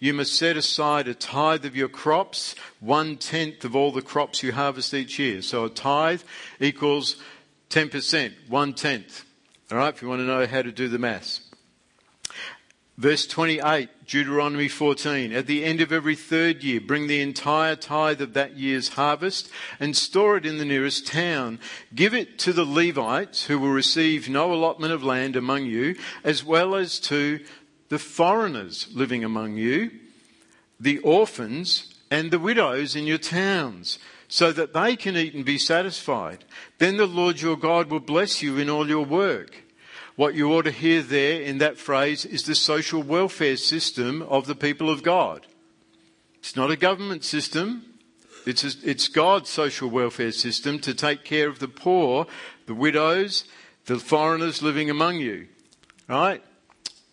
You 0.00 0.12
must 0.12 0.34
set 0.34 0.58
aside 0.58 1.08
a 1.08 1.14
tithe 1.14 1.64
of 1.64 1.74
your 1.74 1.88
crops, 1.88 2.54
one 2.78 3.16
tenth 3.16 3.64
of 3.64 3.74
all 3.74 3.90
the 3.90 4.02
crops 4.02 4.42
you 4.42 4.52
harvest 4.52 4.92
each 4.92 5.18
year. 5.18 5.40
So 5.40 5.64
a 5.64 5.70
tithe 5.70 6.20
equals 6.60 7.16
10%, 7.70 8.34
one 8.48 8.74
tenth. 8.74 9.24
All 9.72 9.78
right, 9.78 9.94
if 9.94 10.02
you 10.02 10.08
want 10.08 10.20
to 10.20 10.26
know 10.26 10.46
how 10.46 10.60
to 10.60 10.72
do 10.72 10.88
the 10.88 10.98
maths. 10.98 11.40
Verse 12.98 13.26
28, 13.26 13.88
Deuteronomy 14.08 14.68
14. 14.68 15.34
At 15.34 15.46
the 15.46 15.62
end 15.62 15.82
of 15.82 15.92
every 15.92 16.16
third 16.16 16.64
year, 16.64 16.80
bring 16.80 17.06
the 17.06 17.20
entire 17.20 17.76
tithe 17.76 18.22
of 18.22 18.32
that 18.32 18.56
year's 18.56 18.88
harvest 18.90 19.50
and 19.78 19.94
store 19.94 20.38
it 20.38 20.46
in 20.46 20.56
the 20.56 20.64
nearest 20.64 21.06
town. 21.06 21.60
Give 21.94 22.14
it 22.14 22.38
to 22.38 22.54
the 22.54 22.64
Levites 22.64 23.44
who 23.44 23.58
will 23.58 23.68
receive 23.68 24.26
no 24.26 24.50
allotment 24.50 24.94
of 24.94 25.04
land 25.04 25.36
among 25.36 25.66
you, 25.66 25.94
as 26.24 26.42
well 26.42 26.74
as 26.74 26.98
to 27.00 27.44
the 27.90 27.98
foreigners 27.98 28.88
living 28.94 29.24
among 29.24 29.58
you, 29.58 29.90
the 30.80 30.98
orphans 31.00 31.94
and 32.10 32.30
the 32.30 32.38
widows 32.38 32.96
in 32.96 33.06
your 33.06 33.18
towns, 33.18 33.98
so 34.26 34.52
that 34.52 34.72
they 34.72 34.96
can 34.96 35.18
eat 35.18 35.34
and 35.34 35.44
be 35.44 35.58
satisfied. 35.58 36.46
Then 36.78 36.96
the 36.96 37.06
Lord 37.06 37.42
your 37.42 37.58
God 37.58 37.90
will 37.90 38.00
bless 38.00 38.42
you 38.42 38.56
in 38.56 38.70
all 38.70 38.88
your 38.88 39.04
work. 39.04 39.67
What 40.18 40.34
you 40.34 40.52
ought 40.52 40.62
to 40.62 40.72
hear 40.72 41.00
there 41.00 41.40
in 41.40 41.58
that 41.58 41.78
phrase 41.78 42.24
is 42.24 42.42
the 42.42 42.56
social 42.56 43.04
welfare 43.04 43.56
system 43.56 44.22
of 44.22 44.48
the 44.48 44.56
people 44.56 44.90
of 44.90 45.04
God. 45.04 45.46
It's 46.40 46.56
not 46.56 46.72
a 46.72 46.76
government 46.76 47.22
system. 47.22 47.84
It's, 48.44 48.64
a, 48.64 48.90
it's 48.90 49.06
God's 49.06 49.48
social 49.48 49.88
welfare 49.88 50.32
system 50.32 50.80
to 50.80 50.92
take 50.92 51.22
care 51.22 51.48
of 51.48 51.60
the 51.60 51.68
poor, 51.68 52.26
the 52.66 52.74
widows, 52.74 53.44
the 53.84 54.00
foreigners 54.00 54.60
living 54.60 54.90
among 54.90 55.18
you. 55.18 55.46
Right? 56.08 56.42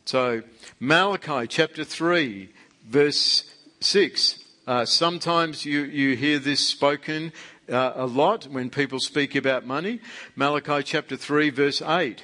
So, 0.05 0.41
Malachi 0.79 1.45
chapter 1.45 1.83
3, 1.83 2.49
verse 2.87 3.53
6. 3.81 4.43
Uh, 4.65 4.83
sometimes 4.83 5.63
you, 5.63 5.81
you 5.81 6.15
hear 6.15 6.39
this 6.39 6.65
spoken 6.65 7.33
uh, 7.69 7.91
a 7.93 8.07
lot 8.07 8.45
when 8.45 8.71
people 8.71 8.99
speak 8.99 9.35
about 9.35 9.63
money. 9.63 9.99
Malachi 10.35 10.81
chapter 10.81 11.15
3, 11.15 11.51
verse 11.51 11.83
8. 11.83 12.23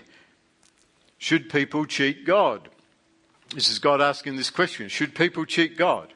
Should 1.22 1.51
people 1.51 1.86
cheat 1.86 2.25
God? 2.25 2.68
This 3.54 3.70
is 3.70 3.78
God 3.78 4.01
asking 4.01 4.38
this 4.38 4.50
question. 4.50 4.90
Should 4.90 5.13
people 5.13 5.46
cheat 5.46 5.78
God? 5.78 6.12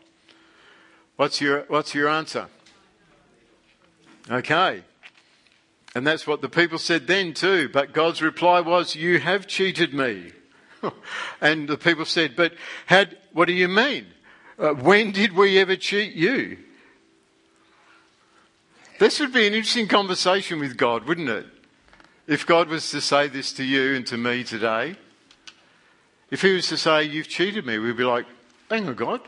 What's 1.15 1.39
your, 1.39 1.61
what's 1.67 1.93
your 1.93 2.09
answer? 2.09 2.47
Okay. 4.31 4.81
And 5.93 6.07
that's 6.07 6.25
what 6.25 6.41
the 6.41 6.49
people 6.49 6.79
said 6.79 7.05
then 7.05 7.35
too. 7.35 7.69
But 7.69 7.93
God's 7.93 8.23
reply 8.23 8.61
was, 8.61 8.95
You 8.95 9.19
have 9.19 9.45
cheated 9.45 9.93
me. 9.93 10.31
and 11.39 11.67
the 11.67 11.77
people 11.77 12.05
said, 12.05 12.35
But 12.35 12.55
had, 12.87 13.15
what 13.31 13.45
do 13.45 13.53
you 13.53 13.67
mean? 13.67 14.07
Uh, 14.57 14.71
when 14.71 15.11
did 15.11 15.33
we 15.33 15.59
ever 15.59 15.75
cheat 15.75 16.15
you? 16.15 16.57
This 18.97 19.19
would 19.19 19.33
be 19.33 19.45
an 19.45 19.53
interesting 19.53 19.87
conversation 19.87 20.59
with 20.59 20.77
God, 20.77 21.07
wouldn't 21.07 21.29
it? 21.29 21.45
If 22.27 22.47
God 22.47 22.69
was 22.69 22.89
to 22.89 23.01
say 23.01 23.27
this 23.27 23.53
to 23.53 23.63
you 23.63 23.93
and 23.93 24.05
to 24.07 24.17
me 24.17 24.43
today, 24.43 24.95
if 26.31 26.41
he 26.41 26.53
was 26.53 26.67
to 26.69 26.77
say, 26.77 27.03
You've 27.03 27.27
cheated 27.27 27.65
me, 27.65 27.77
we'd 27.77 27.97
be 27.97 28.03
like, 28.03 28.25
Hang 28.69 28.87
on, 28.87 28.95
God. 28.95 29.21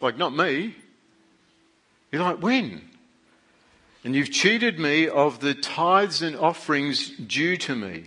Like, 0.00 0.16
not 0.16 0.34
me. 0.34 0.76
You're 2.12 2.22
like, 2.22 2.40
When? 2.40 2.88
And 4.04 4.14
you've 4.14 4.30
cheated 4.30 4.78
me 4.78 5.08
of 5.08 5.40
the 5.40 5.54
tithes 5.54 6.22
and 6.22 6.36
offerings 6.36 7.08
due 7.08 7.56
to 7.56 7.74
me. 7.74 8.04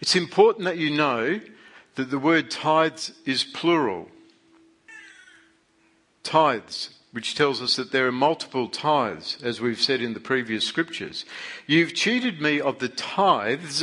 It's 0.00 0.16
important 0.16 0.64
that 0.64 0.78
you 0.78 0.88
know 0.88 1.40
that 1.96 2.10
the 2.10 2.18
word 2.18 2.50
tithes 2.50 3.12
is 3.26 3.44
plural. 3.44 4.08
Tithes 6.22 6.95
which 7.16 7.34
tells 7.34 7.62
us 7.62 7.76
that 7.76 7.92
there 7.92 8.06
are 8.06 8.12
multiple 8.12 8.68
tithes, 8.68 9.38
as 9.42 9.58
we've 9.58 9.80
said 9.80 10.02
in 10.02 10.12
the 10.12 10.20
previous 10.20 10.66
scriptures. 10.66 11.24
You've 11.66 11.94
cheated 11.94 12.42
me 12.42 12.60
of 12.60 12.78
the 12.78 12.90
tithes 12.90 13.82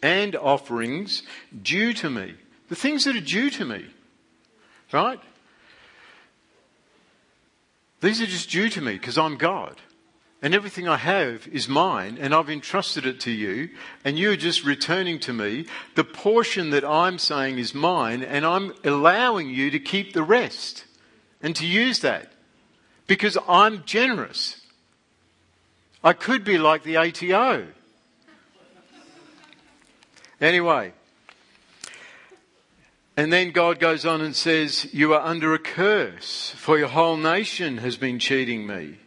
and 0.00 0.36
offerings 0.36 1.24
due 1.60 1.92
to 1.94 2.08
me. 2.08 2.34
The 2.68 2.76
things 2.76 3.06
that 3.06 3.16
are 3.16 3.20
due 3.20 3.50
to 3.50 3.64
me. 3.64 3.86
Right? 4.92 5.18
These 8.02 8.22
are 8.22 8.26
just 8.26 8.48
due 8.48 8.68
to 8.68 8.80
me 8.80 8.92
because 8.92 9.18
I'm 9.18 9.36
God. 9.36 9.80
And 10.40 10.54
everything 10.54 10.86
I 10.86 10.98
have 10.98 11.48
is 11.48 11.68
mine, 11.68 12.18
and 12.20 12.32
I've 12.32 12.48
entrusted 12.48 13.04
it 13.04 13.18
to 13.22 13.32
you, 13.32 13.70
and 14.04 14.16
you're 14.16 14.36
just 14.36 14.64
returning 14.64 15.18
to 15.20 15.32
me 15.32 15.66
the 15.96 16.04
portion 16.04 16.70
that 16.70 16.84
I'm 16.84 17.18
saying 17.18 17.58
is 17.58 17.74
mine, 17.74 18.22
and 18.22 18.46
I'm 18.46 18.74
allowing 18.84 19.50
you 19.50 19.72
to 19.72 19.80
keep 19.80 20.12
the 20.12 20.22
rest 20.22 20.84
and 21.42 21.56
to 21.56 21.66
use 21.66 21.98
that 21.98 22.30
because 23.10 23.36
I'm 23.48 23.82
generous. 23.86 24.60
I 26.04 26.12
could 26.12 26.44
be 26.44 26.58
like 26.58 26.84
the 26.84 26.96
ATO. 26.96 27.66
Anyway, 30.40 30.92
and 33.16 33.32
then 33.32 33.50
God 33.50 33.80
goes 33.80 34.06
on 34.06 34.20
and 34.20 34.36
says, 34.36 34.94
You 34.94 35.12
are 35.14 35.26
under 35.26 35.52
a 35.52 35.58
curse, 35.58 36.54
for 36.56 36.78
your 36.78 36.86
whole 36.86 37.16
nation 37.16 37.78
has 37.78 37.96
been 37.96 38.20
cheating 38.20 38.64
me. 38.64 38.98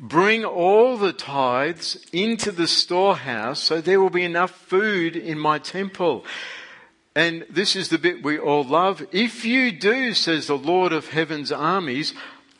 Bring 0.00 0.44
all 0.44 0.96
the 0.96 1.12
tithes 1.12 2.04
into 2.12 2.50
the 2.50 2.66
storehouse 2.66 3.60
so 3.60 3.80
there 3.80 4.00
will 4.00 4.10
be 4.10 4.24
enough 4.24 4.50
food 4.50 5.14
in 5.14 5.38
my 5.38 5.60
temple. 5.60 6.24
And 7.14 7.46
this 7.48 7.76
is 7.76 7.90
the 7.90 7.98
bit 7.98 8.24
we 8.24 8.40
all 8.40 8.64
love. 8.64 9.06
If 9.12 9.44
you 9.44 9.70
do, 9.70 10.14
says 10.14 10.48
the 10.48 10.58
Lord 10.58 10.92
of 10.92 11.10
heaven's 11.10 11.52
armies, 11.52 12.12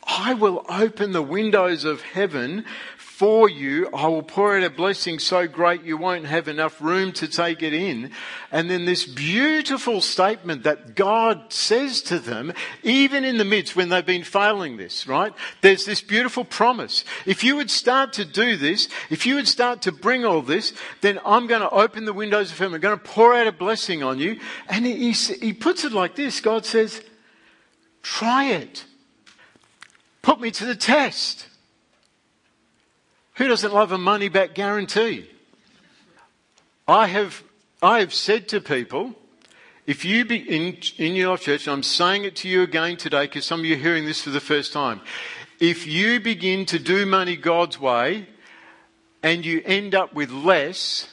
I 0.08 0.32
will 0.32 0.64
open 0.70 1.12
the 1.12 1.22
windows 1.22 1.84
of 1.84 2.00
heaven 2.00 2.64
for 2.96 3.50
you. 3.50 3.90
I 3.92 4.06
will 4.06 4.22
pour 4.22 4.56
out 4.56 4.62
a 4.62 4.70
blessing 4.70 5.18
so 5.18 5.46
great 5.46 5.82
you 5.82 5.98
won't 5.98 6.24
have 6.24 6.48
enough 6.48 6.80
room 6.80 7.12
to 7.14 7.28
take 7.28 7.62
it 7.62 7.74
in. 7.74 8.12
And 8.50 8.70
then 8.70 8.86
this 8.86 9.04
beautiful 9.04 10.00
statement 10.00 10.62
that 10.62 10.94
God 10.94 11.52
says 11.52 12.00
to 12.02 12.18
them, 12.18 12.54
even 12.82 13.24
in 13.24 13.36
the 13.36 13.44
midst 13.44 13.76
when 13.76 13.90
they've 13.90 14.06
been 14.06 14.24
failing 14.24 14.78
this, 14.78 15.06
right? 15.06 15.34
There's 15.60 15.84
this 15.84 16.00
beautiful 16.00 16.44
promise. 16.44 17.04
If 17.26 17.44
you 17.44 17.56
would 17.56 17.70
start 17.70 18.14
to 18.14 18.24
do 18.24 18.56
this, 18.56 18.88
if 19.10 19.26
you 19.26 19.34
would 19.34 19.48
start 19.48 19.82
to 19.82 19.92
bring 19.92 20.24
all 20.24 20.40
this, 20.40 20.72
then 21.02 21.20
I'm 21.26 21.48
going 21.48 21.60
to 21.60 21.70
open 21.70 22.06
the 22.06 22.14
windows 22.14 22.50
of 22.50 22.58
heaven. 22.58 22.76
I'm 22.76 22.80
going 22.80 22.98
to 22.98 23.04
pour 23.04 23.34
out 23.34 23.46
a 23.46 23.52
blessing 23.52 24.02
on 24.02 24.18
you. 24.20 24.40
And 24.68 24.86
he, 24.86 25.12
he 25.12 25.52
puts 25.52 25.84
it 25.84 25.92
like 25.92 26.16
this. 26.16 26.40
God 26.40 26.64
says, 26.64 27.02
try 28.02 28.44
it. 28.52 28.86
Put 30.22 30.40
me 30.40 30.50
to 30.52 30.66
the 30.66 30.76
test. 30.76 31.46
Who 33.34 33.48
doesn't 33.48 33.72
love 33.72 33.92
a 33.92 33.98
money 33.98 34.28
back 34.28 34.54
guarantee? 34.54 35.28
I 36.86 37.06
have, 37.06 37.42
I 37.82 38.00
have 38.00 38.12
said 38.14 38.48
to 38.48 38.60
people, 38.60 39.14
if 39.86 40.04
you 40.04 40.24
be 40.24 40.36
in, 40.36 40.76
in 40.96 41.14
your 41.14 41.38
church, 41.38 41.66
and 41.66 41.74
I'm 41.74 41.82
saying 41.82 42.24
it 42.24 42.36
to 42.36 42.48
you 42.48 42.62
again 42.62 42.96
today 42.96 43.24
because 43.24 43.44
some 43.44 43.60
of 43.60 43.66
you 43.66 43.74
are 43.74 43.78
hearing 43.78 44.04
this 44.04 44.20
for 44.20 44.30
the 44.30 44.40
first 44.40 44.72
time. 44.72 45.00
If 45.60 45.86
you 45.86 46.20
begin 46.20 46.66
to 46.66 46.78
do 46.78 47.04
money 47.04 47.36
God's 47.36 47.80
way 47.80 48.28
and 49.22 49.44
you 49.44 49.62
end 49.64 49.94
up 49.94 50.14
with 50.14 50.30
less, 50.30 51.08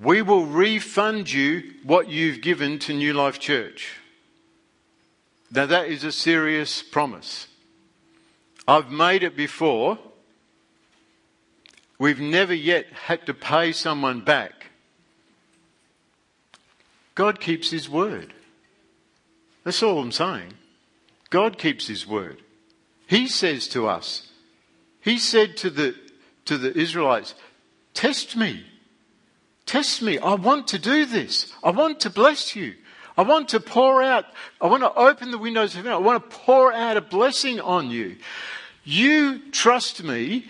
we 0.00 0.22
will 0.22 0.46
refund 0.46 1.32
you 1.32 1.74
what 1.82 2.08
you've 2.08 2.40
given 2.40 2.78
to 2.80 2.92
New 2.92 3.12
Life 3.12 3.38
Church. 3.40 3.96
Now 5.50 5.66
that 5.66 5.88
is 5.88 6.04
a 6.04 6.12
serious 6.12 6.82
promise. 6.82 7.47
I've 8.68 8.90
made 8.90 9.22
it 9.22 9.34
before. 9.34 9.98
We've 11.98 12.20
never 12.20 12.52
yet 12.52 12.86
had 12.92 13.24
to 13.24 13.32
pay 13.32 13.72
someone 13.72 14.20
back. 14.20 14.66
God 17.14 17.40
keeps 17.40 17.70
His 17.70 17.88
word. 17.88 18.34
That's 19.64 19.82
all 19.82 19.98
I'm 19.98 20.12
saying. 20.12 20.52
God 21.30 21.56
keeps 21.56 21.88
His 21.88 22.06
word. 22.06 22.42
He 23.06 23.26
says 23.26 23.68
to 23.68 23.88
us, 23.88 24.30
He 25.00 25.18
said 25.18 25.56
to 25.56 25.70
the, 25.70 25.94
to 26.44 26.58
the 26.58 26.76
Israelites, 26.78 27.34
Test 27.94 28.36
me. 28.36 28.66
Test 29.64 30.02
me. 30.02 30.18
I 30.18 30.34
want 30.34 30.68
to 30.68 30.78
do 30.78 31.06
this. 31.06 31.52
I 31.64 31.70
want 31.70 32.00
to 32.00 32.10
bless 32.10 32.54
you. 32.54 32.74
I 33.16 33.22
want 33.22 33.48
to 33.48 33.60
pour 33.60 34.02
out, 34.02 34.26
I 34.60 34.66
want 34.66 34.82
to 34.82 34.94
open 34.94 35.30
the 35.30 35.38
windows 35.38 35.70
of 35.70 35.78
heaven. 35.78 35.92
I 35.92 35.96
want 35.96 36.22
to 36.22 36.36
pour 36.36 36.72
out 36.72 36.96
a 36.98 37.00
blessing 37.00 37.58
on 37.60 37.90
you. 37.90 38.16
You 38.88 39.40
trust 39.50 40.02
me. 40.02 40.46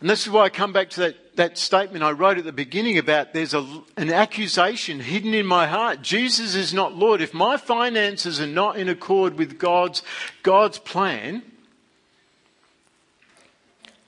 And 0.00 0.10
this 0.10 0.26
is 0.26 0.32
why 0.32 0.42
I 0.42 0.48
come 0.48 0.72
back 0.72 0.90
to 0.90 1.00
that, 1.00 1.36
that 1.36 1.58
statement 1.58 2.02
I 2.02 2.10
wrote 2.10 2.36
at 2.36 2.42
the 2.42 2.50
beginning 2.50 2.98
about 2.98 3.32
there's 3.32 3.54
a, 3.54 3.60
an 3.96 4.12
accusation 4.12 4.98
hidden 4.98 5.32
in 5.32 5.46
my 5.46 5.68
heart. 5.68 6.02
Jesus 6.02 6.56
is 6.56 6.74
not 6.74 6.96
Lord. 6.96 7.20
If 7.20 7.32
my 7.32 7.56
finances 7.56 8.40
are 8.40 8.48
not 8.48 8.78
in 8.78 8.88
accord 8.88 9.38
with 9.38 9.60
God's, 9.60 10.02
God's 10.42 10.80
plan, 10.80 11.44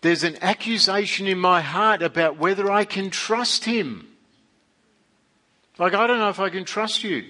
there's 0.01 0.25
an 0.25 0.37
accusation 0.43 1.29
in 1.29 1.39
my 1.39 1.61
heart 1.61 2.03
about 2.03 2.39
whether 2.39 2.73
I 2.73 2.85
can 2.85 3.09
trust 3.09 3.67
Him. 3.67 4.09
Like, 5.79 5.95
I 5.95 6.09
don't 6.09 6.19
know 6.19 6.31
if 6.31 6.41
I 6.41 6.51
can 6.51 6.65
trust 6.65 7.05
you. 7.05 7.23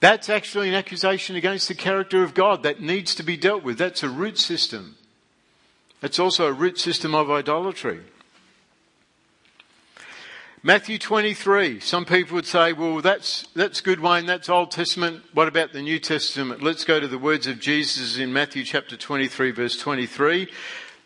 That's 0.00 0.30
actually 0.30 0.70
an 0.70 0.74
accusation 0.74 1.36
against 1.36 1.68
the 1.68 1.74
character 1.74 2.22
of 2.24 2.32
God 2.32 2.62
that 2.62 2.80
needs 2.80 3.14
to 3.16 3.22
be 3.22 3.36
dealt 3.36 3.62
with. 3.62 3.76
That's 3.76 4.02
a 4.02 4.08
root 4.08 4.38
system. 4.38 4.96
It's 6.02 6.18
also 6.18 6.46
a 6.46 6.52
root 6.52 6.78
system 6.78 7.14
of 7.14 7.30
idolatry. 7.30 8.00
Matthew 10.62 10.98
23. 10.98 11.80
Some 11.80 12.06
people 12.06 12.34
would 12.34 12.46
say, 12.46 12.72
well, 12.72 13.00
that's, 13.00 13.46
that's 13.54 13.82
good, 13.82 14.00
Wayne. 14.00 14.26
That's 14.26 14.48
Old 14.48 14.70
Testament. 14.70 15.22
What 15.34 15.48
about 15.48 15.72
the 15.72 15.82
New 15.82 15.98
Testament? 15.98 16.62
Let's 16.62 16.84
go 16.84 16.98
to 17.00 17.08
the 17.08 17.18
words 17.18 17.46
of 17.46 17.60
Jesus 17.60 18.18
in 18.18 18.32
Matthew 18.32 18.64
chapter 18.64 18.96
23, 18.96 19.50
verse 19.52 19.78
23. 19.78 20.48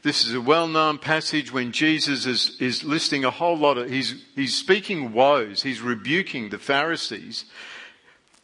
This 0.02 0.24
is 0.24 0.34
a 0.34 0.40
well-known 0.40 0.98
passage 0.98 1.52
when 1.52 1.72
Jesus 1.72 2.26
is, 2.26 2.60
is 2.60 2.84
listing 2.84 3.24
a 3.24 3.30
whole 3.30 3.56
lot 3.56 3.78
of, 3.78 3.88
he's, 3.88 4.24
he's 4.36 4.56
speaking 4.56 5.12
woes. 5.12 5.62
He's 5.62 5.80
rebuking 5.80 6.50
the 6.50 6.58
Pharisees 6.58 7.44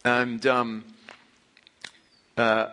and 0.05 0.47
um, 0.47 0.85
uh, 2.37 2.69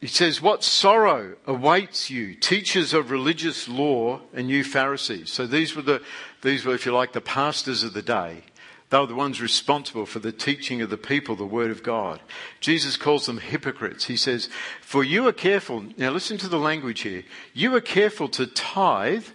he 0.00 0.06
says, 0.06 0.42
What 0.42 0.62
sorrow 0.62 1.36
awaits 1.46 2.10
you, 2.10 2.34
teachers 2.34 2.92
of 2.92 3.10
religious 3.10 3.68
law 3.68 4.20
and 4.34 4.50
you 4.50 4.64
Pharisees? 4.64 5.32
So 5.32 5.46
these 5.46 5.74
were, 5.74 5.82
the, 5.82 6.02
these 6.42 6.64
were, 6.64 6.74
if 6.74 6.86
you 6.86 6.92
like, 6.92 7.12
the 7.12 7.20
pastors 7.20 7.82
of 7.82 7.94
the 7.94 8.02
day. 8.02 8.42
They 8.88 8.98
were 8.98 9.06
the 9.06 9.16
ones 9.16 9.40
responsible 9.40 10.06
for 10.06 10.20
the 10.20 10.30
teaching 10.30 10.80
of 10.80 10.90
the 10.90 10.96
people, 10.96 11.34
the 11.34 11.44
Word 11.44 11.72
of 11.72 11.82
God. 11.82 12.20
Jesus 12.60 12.96
calls 12.96 13.26
them 13.26 13.38
hypocrites. 13.38 14.04
He 14.04 14.16
says, 14.16 14.48
For 14.80 15.02
you 15.02 15.26
are 15.26 15.32
careful, 15.32 15.86
now 15.96 16.10
listen 16.10 16.38
to 16.38 16.48
the 16.48 16.58
language 16.58 17.00
here. 17.00 17.24
You 17.52 17.74
are 17.74 17.80
careful 17.80 18.28
to 18.28 18.46
tithe 18.46 19.26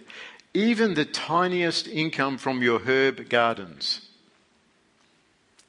even 0.54 0.94
the 0.94 1.04
tiniest 1.04 1.86
income 1.86 2.38
from 2.38 2.62
your 2.62 2.78
herb 2.80 3.28
gardens. 3.28 4.08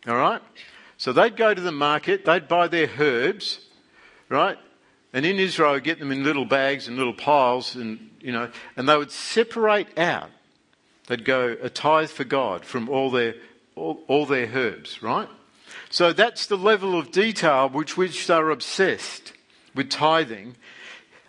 All 0.07 0.15
right? 0.15 0.41
So 1.03 1.11
they'd 1.11 1.35
go 1.35 1.53
to 1.53 1.59
the 1.59 1.73
market, 1.73 2.23
they'd 2.23 2.47
buy 2.47 2.69
their 2.69 2.89
herbs, 2.97 3.59
right? 4.29 4.57
And 5.11 5.25
in 5.25 5.37
Israel, 5.37 5.77
get 5.81 5.99
them 5.99 6.13
in 6.13 6.23
little 6.23 6.45
bags 6.45 6.87
and 6.87 6.95
little 6.95 7.13
piles, 7.13 7.75
and 7.75 8.09
you 8.21 8.31
know, 8.31 8.49
and 8.77 8.87
they 8.87 8.95
would 8.95 9.11
separate 9.11 9.99
out. 9.99 10.29
They'd 11.07 11.25
go 11.25 11.57
a 11.61 11.69
tithe 11.69 12.09
for 12.09 12.23
God 12.23 12.63
from 12.63 12.87
all 12.87 13.11
their 13.11 13.35
all, 13.75 13.99
all 14.07 14.25
their 14.25 14.47
herbs, 14.47 15.03
right? 15.03 15.27
So 15.89 16.13
that's 16.13 16.45
the 16.45 16.55
level 16.55 16.97
of 16.97 17.11
detail 17.11 17.67
which 17.67 17.97
which 17.97 18.25
they're 18.25 18.49
obsessed 18.49 19.33
with 19.75 19.89
tithing. 19.89 20.55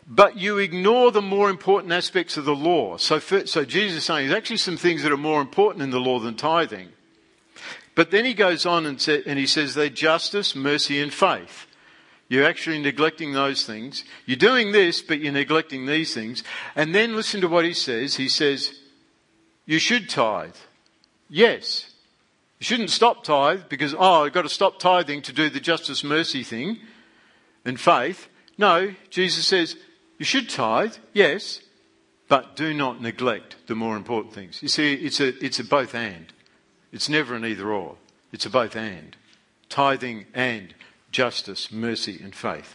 But 0.07 0.37
you 0.37 0.59
ignore 0.59 1.11
the 1.11 1.21
more 1.21 1.51
important 1.51 1.93
aspects 1.93 2.37
of 2.37 2.45
the 2.45 2.55
law. 2.55 2.97
So, 2.99 3.19
for, 3.19 3.45
so 3.49 3.65
Jesus 3.65 3.97
is 3.97 4.05
saying 4.05 4.29
there's 4.29 4.39
actually 4.39 4.59
some 4.59 4.77
things 4.77 5.03
that 5.03 5.11
are 5.11 5.17
more 5.17 5.41
important 5.41 5.83
in 5.83 5.91
the 5.91 5.99
law 5.99 6.21
than 6.21 6.37
tithing. 6.37 6.91
But 7.95 8.11
then 8.11 8.25
he 8.25 8.35
goes 8.35 8.67
on 8.67 8.87
and, 8.87 9.09
and 9.27 9.39
he 9.39 9.47
says 9.47 9.75
they're 9.75 9.89
justice, 9.89 10.57
mercy, 10.57 11.01
and 11.01 11.13
faith. 11.13 11.67
You're 12.29 12.47
actually 12.47 12.81
neglecting 12.81 13.33
those 13.33 13.65
things. 13.65 14.05
You're 14.27 14.37
doing 14.37 14.73
this, 14.73 15.03
but 15.03 15.21
you're 15.21 15.33
neglecting 15.33 15.87
these 15.87 16.15
things. 16.15 16.43
And 16.75 16.95
then 16.95 17.15
listen 17.15 17.41
to 17.43 17.49
what 17.49 17.65
he 17.65 17.75
says. 17.75 18.17
He 18.17 18.29
says, 18.29 18.75
You 19.67 19.79
should 19.79 20.09
tithe. 20.09 20.57
Yes. 21.29 21.91
You 22.59 22.65
shouldn't 22.65 22.91
stop 22.91 23.25
tithe 23.25 23.63
because, 23.69 23.95
oh, 23.95 24.25
I've 24.25 24.33
got 24.33 24.43
to 24.43 24.49
stop 24.49 24.79
tithing 24.79 25.23
to 25.23 25.33
do 25.33 25.51
the 25.51 25.61
justice, 25.61 26.03
mercy 26.03 26.43
thing 26.43 26.79
and 27.65 27.79
faith. 27.79 28.29
No, 28.59 28.95
Jesus 29.11 29.47
says, 29.47 29.77
You 30.19 30.25
should 30.25 30.49
tithe, 30.49 30.95
yes, 31.13 31.61
but 32.29 32.57
do 32.57 32.73
not 32.73 33.01
neglect 33.01 33.57
the 33.67 33.75
more 33.75 33.97
important 33.97 34.35
things. 34.35 34.63
You 34.63 34.69
see, 34.69 34.95
it's 34.95 35.21
a, 35.21 35.45
it's 35.45 35.61
a 35.61 35.65
both 35.65 35.95
and. 35.95 36.33
It's 36.95 37.09
never 37.09 37.35
an 37.35 37.45
either 37.45 37.73
or. 37.73 37.97
It's 38.33 38.47
a 38.47 38.51
both 38.51 38.77
and. 38.77 39.17
Tithing 39.69 40.27
and 40.33 40.73
justice, 41.11 41.73
mercy 41.73 42.21
and 42.23 42.33
faith. 42.33 42.75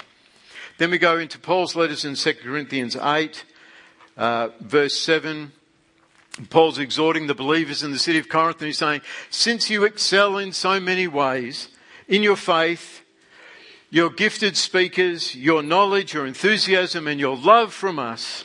Then 0.78 0.92
we 0.92 0.98
go 0.98 1.18
into 1.18 1.40
Paul's 1.40 1.74
letters 1.74 2.04
in 2.04 2.16
2 2.16 2.34
Corinthians 2.44 2.98
8, 2.98 3.46
uh, 4.18 4.50
verse 4.60 4.98
7. 4.98 5.54
Paul's 6.50 6.80
exhorting 6.80 7.28
the 7.28 7.34
believers 7.34 7.82
in 7.82 7.94
the 7.94 7.98
city 7.98 8.20
of 8.20 8.28
Corinth 8.28 8.58
and 8.58 8.68
he's 8.68 8.78
saying, 8.78 9.02
since 9.30 9.70
you 9.70 9.86
excel 9.86 10.38
in 10.38 10.52
so 10.52 10.82
many 10.82 11.08
ways, 11.08 11.70
in 12.10 12.22
your 12.22 12.36
faith, 12.36 13.02
your 13.90 14.10
gifted 14.10 14.58
speakers, 14.58 15.34
your 15.34 15.64
knowledge, 15.64 16.14
your 16.14 16.28
enthusiasm, 16.28 17.08
and 17.08 17.22
your 17.22 17.38
love 17.38 17.74
from 17.74 17.98
us, 17.98 18.44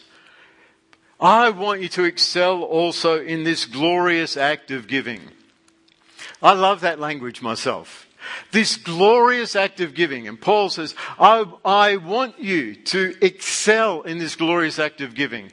I 1.19 1.51
want 1.51 1.83
you 1.83 1.89
to 1.89 2.05
excel 2.05 2.63
also 2.63 3.21
in 3.21 3.43
this 3.43 3.67
glorious 3.67 4.37
act 4.37 4.71
of 4.71 4.87
giving. 4.87 5.33
I 6.45 6.53
love 6.53 6.83
that 6.83 7.01
language 7.01 7.41
myself. 7.41 8.07
This 8.53 8.77
glorious 8.77 9.57
act 9.57 9.81
of 9.81 9.95
giving. 9.95 10.29
And 10.29 10.39
Paul 10.39 10.69
says, 10.69 10.95
I, 11.19 11.47
I 11.65 11.97
want 11.97 12.39
you 12.39 12.75
to 12.75 13.15
excel 13.23 14.03
in 14.03 14.19
this 14.19 14.37
glorious 14.37 14.79
act 14.79 15.01
of 15.01 15.15
giving. 15.15 15.51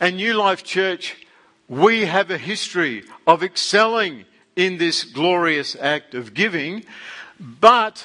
And 0.00 0.16
New 0.16 0.34
Life 0.34 0.64
Church, 0.64 1.16
we 1.68 2.06
have 2.06 2.28
a 2.30 2.38
history 2.38 3.04
of 3.24 3.44
excelling 3.44 4.24
in 4.56 4.78
this 4.78 5.04
glorious 5.04 5.76
act 5.80 6.14
of 6.14 6.34
giving, 6.34 6.84
but 7.38 8.04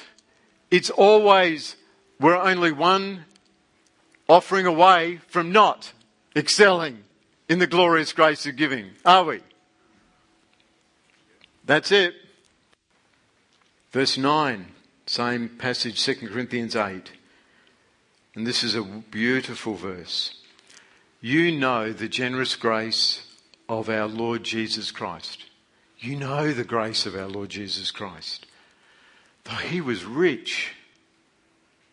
it's 0.70 0.90
always, 0.90 1.74
we're 2.20 2.36
only 2.36 2.70
one 2.70 3.24
offering 4.28 4.66
away 4.66 5.18
from 5.26 5.50
not 5.50 5.92
excelling 6.36 7.02
in 7.48 7.58
the 7.58 7.66
glorious 7.66 8.12
grace 8.12 8.46
of 8.46 8.54
giving, 8.54 8.90
are 9.04 9.24
we? 9.24 9.40
That's 11.66 11.90
it. 11.90 12.14
Verse 13.90 14.16
9, 14.16 14.66
same 15.06 15.48
passage, 15.48 16.02
2 16.04 16.28
Corinthians 16.28 16.76
8. 16.76 17.10
And 18.36 18.46
this 18.46 18.62
is 18.62 18.76
a 18.76 18.82
beautiful 18.82 19.74
verse. 19.74 20.34
You 21.20 21.50
know 21.50 21.92
the 21.92 22.08
generous 22.08 22.54
grace 22.54 23.26
of 23.68 23.88
our 23.88 24.06
Lord 24.06 24.44
Jesus 24.44 24.92
Christ. 24.92 25.46
You 25.98 26.14
know 26.16 26.52
the 26.52 26.62
grace 26.62 27.04
of 27.04 27.16
our 27.16 27.26
Lord 27.26 27.48
Jesus 27.48 27.90
Christ. 27.90 28.46
Though 29.44 29.52
he 29.52 29.80
was 29.80 30.04
rich, 30.04 30.72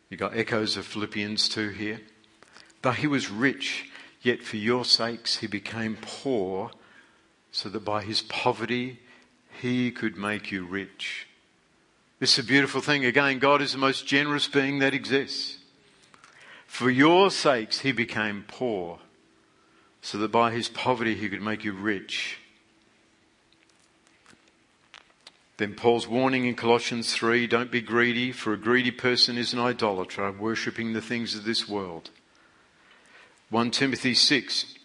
you 0.10 0.18
got 0.18 0.38
echoes 0.38 0.78
of 0.78 0.86
Philippians 0.86 1.50
2 1.50 1.70
here. 1.70 2.02
Though 2.84 2.92
he 2.92 3.08
was 3.08 3.32
rich, 3.32 3.90
yet 4.22 4.44
for 4.44 4.58
your 4.58 4.86
sakes 4.86 5.38
he 5.38 5.48
became 5.48 5.98
poor, 6.00 6.70
so 7.52 7.70
that 7.70 7.86
by 7.86 8.04
his 8.04 8.22
poverty 8.22 9.00
he 9.64 9.92
could 9.92 10.18
make 10.18 10.52
you 10.52 10.66
rich. 10.66 11.26
This 12.20 12.38
is 12.38 12.44
a 12.44 12.48
beautiful 12.48 12.82
thing. 12.82 13.06
Again, 13.06 13.40
God 13.40 13.62
is 13.62 13.72
the 13.72 13.78
most 13.78 14.06
generous 14.06 14.46
being 14.46 14.80
that 14.80 14.94
exists. 14.94 15.58
For 16.68 16.90
your 16.90 17.32
sakes, 17.32 17.80
he 17.80 17.94
became 17.94 18.44
poor, 18.46 19.00
so 20.02 20.18
that 20.18 20.34
by 20.34 20.52
his 20.52 20.68
poverty 20.68 21.16
he 21.16 21.30
could 21.30 21.42
make 21.42 21.64
you 21.64 21.72
rich. 21.72 22.40
Then 25.56 25.76
Paul's 25.76 26.10
warning 26.10 26.44
in 26.44 26.56
Colossians 26.56 27.14
3 27.14 27.48
don't 27.48 27.72
be 27.72 27.80
greedy, 27.80 28.34
for 28.34 28.52
a 28.52 28.58
greedy 28.58 28.92
person 28.92 29.38
is 29.38 29.54
an 29.54 29.60
idolater, 29.60 30.30
worshipping 30.34 30.92
the 30.92 31.02
things 31.02 31.36
of 31.36 31.46
this 31.46 31.70
world. 31.70 32.10
1 33.50 33.72
Timothy 33.72 34.14
6 34.14 34.76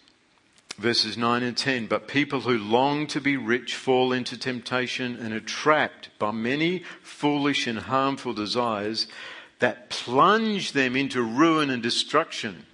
verses 0.79 1.17
9 1.17 1.43
and 1.43 1.57
10. 1.57 1.87
But 1.87 2.07
people 2.07 2.41
who 2.41 2.57
long 2.57 3.07
to 3.07 3.21
be 3.21 3.37
rich 3.37 3.75
fall 3.75 4.11
into 4.11 4.37
temptation 4.37 5.15
and 5.15 5.33
are 5.33 5.39
trapped 5.39 6.09
by 6.17 6.31
many 6.31 6.83
foolish 7.01 7.67
and 7.67 7.79
harmful 7.79 8.33
desires 8.33 9.07
that 9.59 9.89
plunge 9.89 10.71
them 10.71 10.95
into 10.95 11.21
ruin 11.21 11.69
and 11.69 11.83
destruction. 11.83 12.65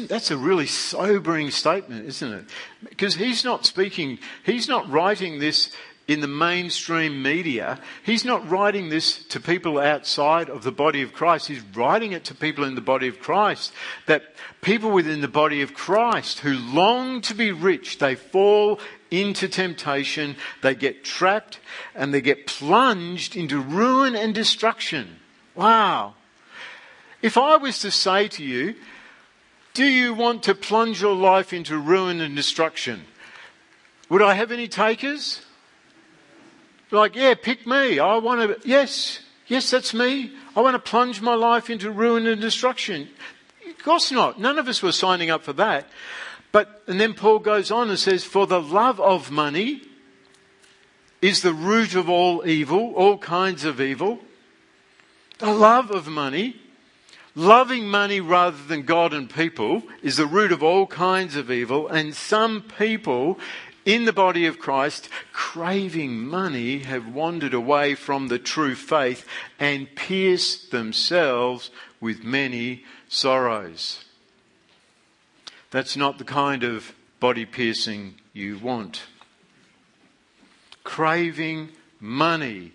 that's 0.00 0.30
a 0.30 0.36
really 0.36 0.66
sobering 0.66 1.50
statement, 1.50 2.06
isn't 2.06 2.32
it? 2.32 2.44
Because 2.88 3.14
he's 3.14 3.44
not 3.44 3.64
speaking, 3.64 4.18
he's 4.44 4.68
not 4.68 4.88
writing 4.90 5.38
this 5.38 5.74
in 6.08 6.20
the 6.20 6.26
mainstream 6.26 7.22
media, 7.22 7.78
he's 8.02 8.24
not 8.24 8.48
writing 8.50 8.88
this 8.88 9.22
to 9.26 9.38
people 9.38 9.78
outside 9.78 10.48
of 10.48 10.64
the 10.64 10.72
body 10.72 11.02
of 11.02 11.12
Christ. 11.12 11.48
He's 11.48 11.62
writing 11.74 12.12
it 12.12 12.24
to 12.24 12.34
people 12.34 12.64
in 12.64 12.74
the 12.74 12.80
body 12.80 13.08
of 13.08 13.20
Christ. 13.20 13.74
That 14.06 14.34
people 14.62 14.90
within 14.90 15.20
the 15.20 15.28
body 15.28 15.60
of 15.60 15.74
Christ 15.74 16.40
who 16.40 16.54
long 16.54 17.20
to 17.20 17.34
be 17.34 17.52
rich, 17.52 17.98
they 17.98 18.14
fall 18.14 18.80
into 19.10 19.48
temptation, 19.48 20.36
they 20.62 20.74
get 20.74 21.04
trapped, 21.04 21.60
and 21.94 22.12
they 22.12 22.22
get 22.22 22.46
plunged 22.46 23.36
into 23.36 23.60
ruin 23.60 24.16
and 24.16 24.34
destruction. 24.34 25.16
Wow. 25.54 26.14
If 27.20 27.36
I 27.36 27.58
was 27.58 27.80
to 27.80 27.90
say 27.90 28.28
to 28.28 28.44
you, 28.44 28.76
do 29.74 29.84
you 29.84 30.14
want 30.14 30.42
to 30.44 30.54
plunge 30.54 31.02
your 31.02 31.14
life 31.14 31.52
into 31.52 31.76
ruin 31.76 32.22
and 32.22 32.34
destruction? 32.34 33.02
Would 34.08 34.22
I 34.22 34.34
have 34.34 34.50
any 34.50 34.68
takers? 34.68 35.42
Like, 36.90 37.14
yeah, 37.14 37.34
pick 37.34 37.66
me. 37.66 37.98
I 37.98 38.16
want 38.16 38.62
to, 38.62 38.68
yes, 38.68 39.20
yes, 39.46 39.70
that's 39.70 39.92
me. 39.92 40.32
I 40.56 40.60
want 40.60 40.74
to 40.74 40.90
plunge 40.90 41.20
my 41.20 41.34
life 41.34 41.68
into 41.68 41.90
ruin 41.90 42.26
and 42.26 42.40
destruction. 42.40 43.08
Of 43.68 43.84
course 43.84 44.10
not. 44.10 44.40
None 44.40 44.58
of 44.58 44.68
us 44.68 44.82
were 44.82 44.92
signing 44.92 45.30
up 45.30 45.42
for 45.42 45.52
that. 45.54 45.86
But, 46.50 46.82
and 46.86 46.98
then 46.98 47.14
Paul 47.14 47.40
goes 47.40 47.70
on 47.70 47.90
and 47.90 47.98
says, 47.98 48.24
for 48.24 48.46
the 48.46 48.60
love 48.60 48.98
of 49.00 49.30
money 49.30 49.82
is 51.20 51.42
the 51.42 51.52
root 51.52 51.94
of 51.94 52.08
all 52.08 52.46
evil, 52.46 52.94
all 52.94 53.18
kinds 53.18 53.64
of 53.64 53.80
evil. 53.80 54.20
The 55.38 55.52
love 55.52 55.90
of 55.90 56.08
money, 56.08 56.56
loving 57.34 57.86
money 57.86 58.20
rather 58.20 58.56
than 58.66 58.82
God 58.82 59.12
and 59.12 59.28
people 59.28 59.82
is 60.02 60.16
the 60.16 60.26
root 60.26 60.52
of 60.52 60.62
all 60.62 60.86
kinds 60.86 61.36
of 61.36 61.50
evil. 61.50 61.86
And 61.86 62.14
some 62.14 62.62
people 62.62 63.38
in 63.88 64.04
the 64.04 64.12
body 64.12 64.44
of 64.44 64.58
Christ, 64.58 65.08
craving 65.32 66.18
money, 66.18 66.80
have 66.80 67.08
wandered 67.08 67.54
away 67.54 67.94
from 67.94 68.28
the 68.28 68.38
true 68.38 68.74
faith 68.74 69.26
and 69.58 69.96
pierced 69.96 70.70
themselves 70.70 71.70
with 71.98 72.22
many 72.22 72.84
sorrows. 73.08 74.04
That's 75.70 75.96
not 75.96 76.18
the 76.18 76.24
kind 76.24 76.64
of 76.64 76.92
body 77.18 77.46
piercing 77.46 78.16
you 78.34 78.58
want. 78.58 79.04
Craving 80.84 81.70
money, 81.98 82.72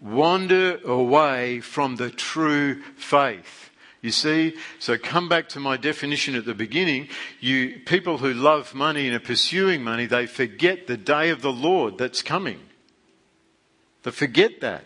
wander 0.00 0.80
away 0.84 1.60
from 1.60 1.94
the 1.96 2.10
true 2.10 2.82
faith. 2.96 3.67
You 4.00 4.10
see? 4.10 4.56
So 4.78 4.96
come 4.96 5.28
back 5.28 5.48
to 5.50 5.60
my 5.60 5.76
definition 5.76 6.34
at 6.36 6.44
the 6.44 6.54
beginning. 6.54 7.08
You, 7.40 7.80
people 7.84 8.18
who 8.18 8.32
love 8.32 8.74
money 8.74 9.06
and 9.06 9.16
are 9.16 9.20
pursuing 9.20 9.82
money, 9.82 10.06
they 10.06 10.26
forget 10.26 10.86
the 10.86 10.96
day 10.96 11.30
of 11.30 11.42
the 11.42 11.52
Lord 11.52 11.98
that's 11.98 12.22
coming. 12.22 12.60
They 14.04 14.12
forget 14.12 14.60
that. 14.60 14.84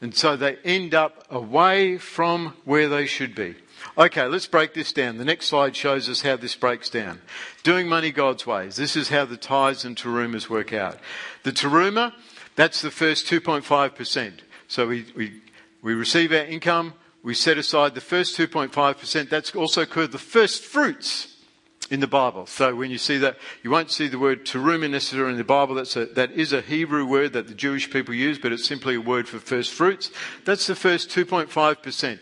And 0.00 0.14
so 0.14 0.34
they 0.34 0.56
end 0.64 0.94
up 0.94 1.26
away 1.30 1.98
from 1.98 2.54
where 2.64 2.88
they 2.88 3.04
should 3.04 3.34
be. 3.34 3.54
Okay, 3.98 4.24
let's 4.24 4.46
break 4.46 4.72
this 4.72 4.92
down. 4.92 5.18
The 5.18 5.24
next 5.24 5.46
slide 5.46 5.76
shows 5.76 6.08
us 6.08 6.22
how 6.22 6.36
this 6.36 6.56
breaks 6.56 6.88
down. 6.88 7.20
Doing 7.62 7.86
money 7.88 8.10
God's 8.10 8.46
ways. 8.46 8.76
This 8.76 8.96
is 8.96 9.10
how 9.10 9.26
the 9.26 9.36
tithes 9.36 9.84
and 9.84 9.96
terumas 9.96 10.48
work 10.48 10.72
out. 10.72 10.98
The 11.42 11.52
teruma, 11.52 12.14
that's 12.56 12.80
the 12.80 12.90
first 12.90 13.26
2.5%. 13.26 14.32
So 14.68 14.86
we, 14.86 15.06
we, 15.14 15.42
we 15.82 15.94
receive 15.94 16.32
our 16.32 16.44
income, 16.44 16.94
we 17.22 17.34
set 17.34 17.58
aside 17.58 17.94
the 17.94 18.00
first 18.00 18.36
2.5%. 18.36 19.28
That's 19.28 19.54
also 19.54 19.84
called 19.84 20.12
the 20.12 20.18
first 20.18 20.64
fruits 20.64 21.36
in 21.90 22.00
the 22.00 22.06
Bible. 22.06 22.46
So 22.46 22.74
when 22.74 22.90
you 22.90 22.98
see 22.98 23.18
that, 23.18 23.36
you 23.62 23.70
won't 23.70 23.90
see 23.90 24.08
the 24.08 24.18
word 24.18 24.46
teruma 24.46 24.88
necessarily 24.88 25.32
in 25.32 25.38
the 25.38 25.44
Bible. 25.44 25.74
That's 25.74 25.96
a, 25.96 26.06
that 26.06 26.30
is 26.32 26.52
a 26.52 26.60
Hebrew 26.60 27.04
word 27.04 27.32
that 27.32 27.48
the 27.48 27.54
Jewish 27.54 27.90
people 27.90 28.14
use, 28.14 28.38
but 28.38 28.52
it's 28.52 28.66
simply 28.66 28.94
a 28.94 29.00
word 29.00 29.28
for 29.28 29.38
first 29.38 29.72
fruits. 29.72 30.10
That's 30.44 30.66
the 30.66 30.76
first 30.76 31.10
2.5%. 31.10 32.20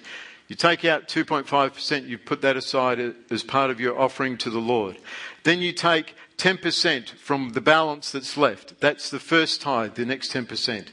You 0.48 0.56
take 0.56 0.87
out 0.87 1.08
2.5%, 1.08 2.08
you 2.08 2.16
put 2.16 2.40
that 2.40 2.56
aside 2.56 3.14
as 3.30 3.42
part 3.42 3.70
of 3.70 3.78
your 3.78 3.98
offering 4.00 4.38
to 4.38 4.50
the 4.50 4.58
Lord. 4.58 4.96
Then 5.44 5.58
you 5.58 5.72
take 5.72 6.14
10% 6.38 7.11
from 7.11 7.50
the 7.50 7.61
balance 7.61 8.11
that's 8.11 8.38
left. 8.38 8.80
That's 8.80 9.11
the 9.11 9.20
first 9.20 9.61
tithe, 9.61 9.94
the 9.94 10.06
next 10.06 10.32
10%. 10.32 10.88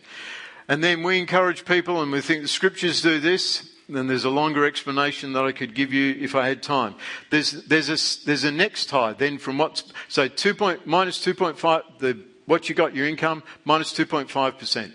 And 0.68 0.84
then 0.84 1.04
we 1.04 1.18
encourage 1.18 1.64
people, 1.64 2.02
and 2.02 2.12
we 2.12 2.20
think 2.20 2.42
the 2.42 2.50
scriptures 2.50 3.02
do 3.02 3.22
this, 3.22 3.70
then 3.88 4.08
there's 4.08 4.26
a 4.26 4.30
longer 4.30 4.66
explanation 4.66 5.34
that 5.34 5.46
I 5.46 5.52
could 5.52 5.76
give 5.76 5.94
you 5.94 6.16
if 6.20 6.36
I 6.36 6.48
had 6.48 6.64
time. 6.64 6.96
There's, 7.30 7.52
there's 7.66 7.90
a, 7.90 8.26
there's 8.26 8.44
a 8.44 8.52
next 8.52 8.88
tie 8.88 9.14
Then 9.14 9.38
from 9.38 9.58
what's, 9.58 9.84
so 10.08 10.28
2 10.28 10.54
point, 10.56 10.88
minus 10.88 11.24
2.5, 11.24 12.00
the, 12.00 12.20
what 12.46 12.68
you 12.68 12.76
got, 12.76 12.96
your 12.96 13.08
income, 13.08 13.44
minus 13.64 13.94
2.5%. 13.94 14.92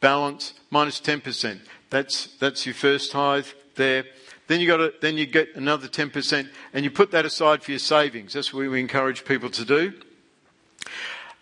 Balance, 0.00 0.54
minus 0.70 1.00
10%. 1.00 1.60
That's, 1.90 2.26
that's 2.38 2.66
your 2.66 2.74
first 2.74 3.12
tithe 3.12 3.46
there. 3.76 4.04
Then 4.46 4.60
you 4.60 4.66
got 4.66 4.78
to, 4.78 4.92
then 5.00 5.16
you 5.16 5.26
get 5.26 5.54
another 5.56 5.88
10% 5.88 6.48
and 6.72 6.84
you 6.84 6.90
put 6.90 7.10
that 7.12 7.24
aside 7.24 7.62
for 7.62 7.70
your 7.70 7.78
savings. 7.78 8.34
That's 8.34 8.52
what 8.52 8.68
we 8.68 8.80
encourage 8.80 9.24
people 9.24 9.50
to 9.50 9.64
do. 9.64 9.92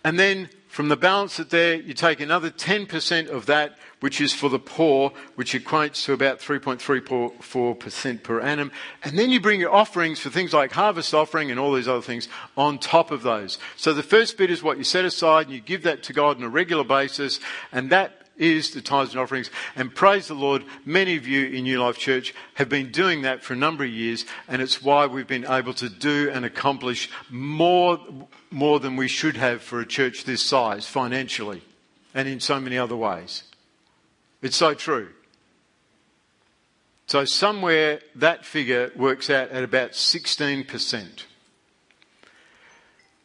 And 0.05 0.19
then 0.19 0.51
from 0.69 0.89
the 0.89 0.97
balance 0.97 1.37
that 1.39 1.51
there, 1.51 1.75
you 1.75 1.95
take 1.95 2.21
another 2.21 2.51
10% 2.51 3.29
of 3.29 3.47
that, 3.47 3.79
which 4.01 4.21
is 4.21 4.35
for 4.35 4.49
the 4.49 4.59
poor, 4.59 5.13
which 5.37 5.53
equates 5.53 6.05
to 6.05 6.13
about 6.13 6.39
3.34% 6.39 8.23
per 8.23 8.41
annum. 8.41 8.71
And 9.03 9.19
then 9.19 9.31
you 9.31 9.41
bring 9.41 9.61
your 9.61 9.75
offerings 9.75 10.21
for 10.21 10.31
things 10.31 10.53
like 10.53 10.73
harvest 10.73 11.15
offering 11.15 11.51
and 11.51 11.59
all 11.59 11.73
these 11.73 11.89
other 11.89 12.03
things 12.03 12.29
on 12.57 12.79
top 12.79 13.11
of 13.11 13.23
those. 13.23 13.59
So 13.77 13.95
the 13.95 14.03
first 14.03 14.37
bit 14.37 14.51
is 14.51 14.63
what 14.63 14.79
you 14.79 14.85
set 14.85 15.05
aside 15.05 15.47
and 15.47 15.55
you 15.55 15.61
give 15.61 15.83
that 15.85 16.03
to 16.05 16.13
God 16.13 16.37
on 16.37 16.43
a 16.43 16.49
regular 16.49 16.85
basis. 16.85 17.41
And 17.73 17.91
that 17.91 18.27
is 18.37 18.73
the 18.73 18.81
tithes 18.81 19.13
and 19.13 19.21
offerings. 19.21 19.51
And 19.75 19.95
praise 19.95 20.29
the 20.29 20.35
Lord, 20.35 20.65
many 20.85 21.17
of 21.17 21.27
you 21.27 21.47
in 21.47 21.65
New 21.65 21.81
Life 21.81 21.99
Church 21.99 22.35
have 22.55 22.69
been 22.69 22.91
doing 22.91 23.23
that 23.23 23.43
for 23.43 23.55
a 23.55 23.57
number 23.57 23.85
of 23.85 23.91
years, 23.91 24.25
and 24.49 24.61
it's 24.61 24.83
why 24.83 25.07
we've 25.07 25.27
been 25.27 25.47
able 25.47 25.75
to 25.75 25.89
do 25.89 26.31
and 26.31 26.45
accomplish 26.45 27.11
more, 27.31 27.99
more 28.51 28.81
than 28.81 28.97
we 28.97 29.09
should 29.09 29.37
have 29.37 29.63
for 29.63 29.81
a 29.81 29.87
church 29.87 30.25
this 30.25 30.43
size 30.43 30.87
financially 30.87 31.63
and 32.15 32.29
in 32.29 32.41
so 32.41 32.61
many 32.61 32.79
other 32.79 32.97
ways. 32.97 33.43
It's 34.43 34.57
so 34.57 34.75
true. 34.75 35.09
So, 37.09 37.25
somewhere 37.25 38.01
that 38.17 38.45
figure 38.45 38.91
works 38.97 39.31
out 39.31 39.51
at 39.51 39.63
about 39.63 39.93
16%. 39.93 41.25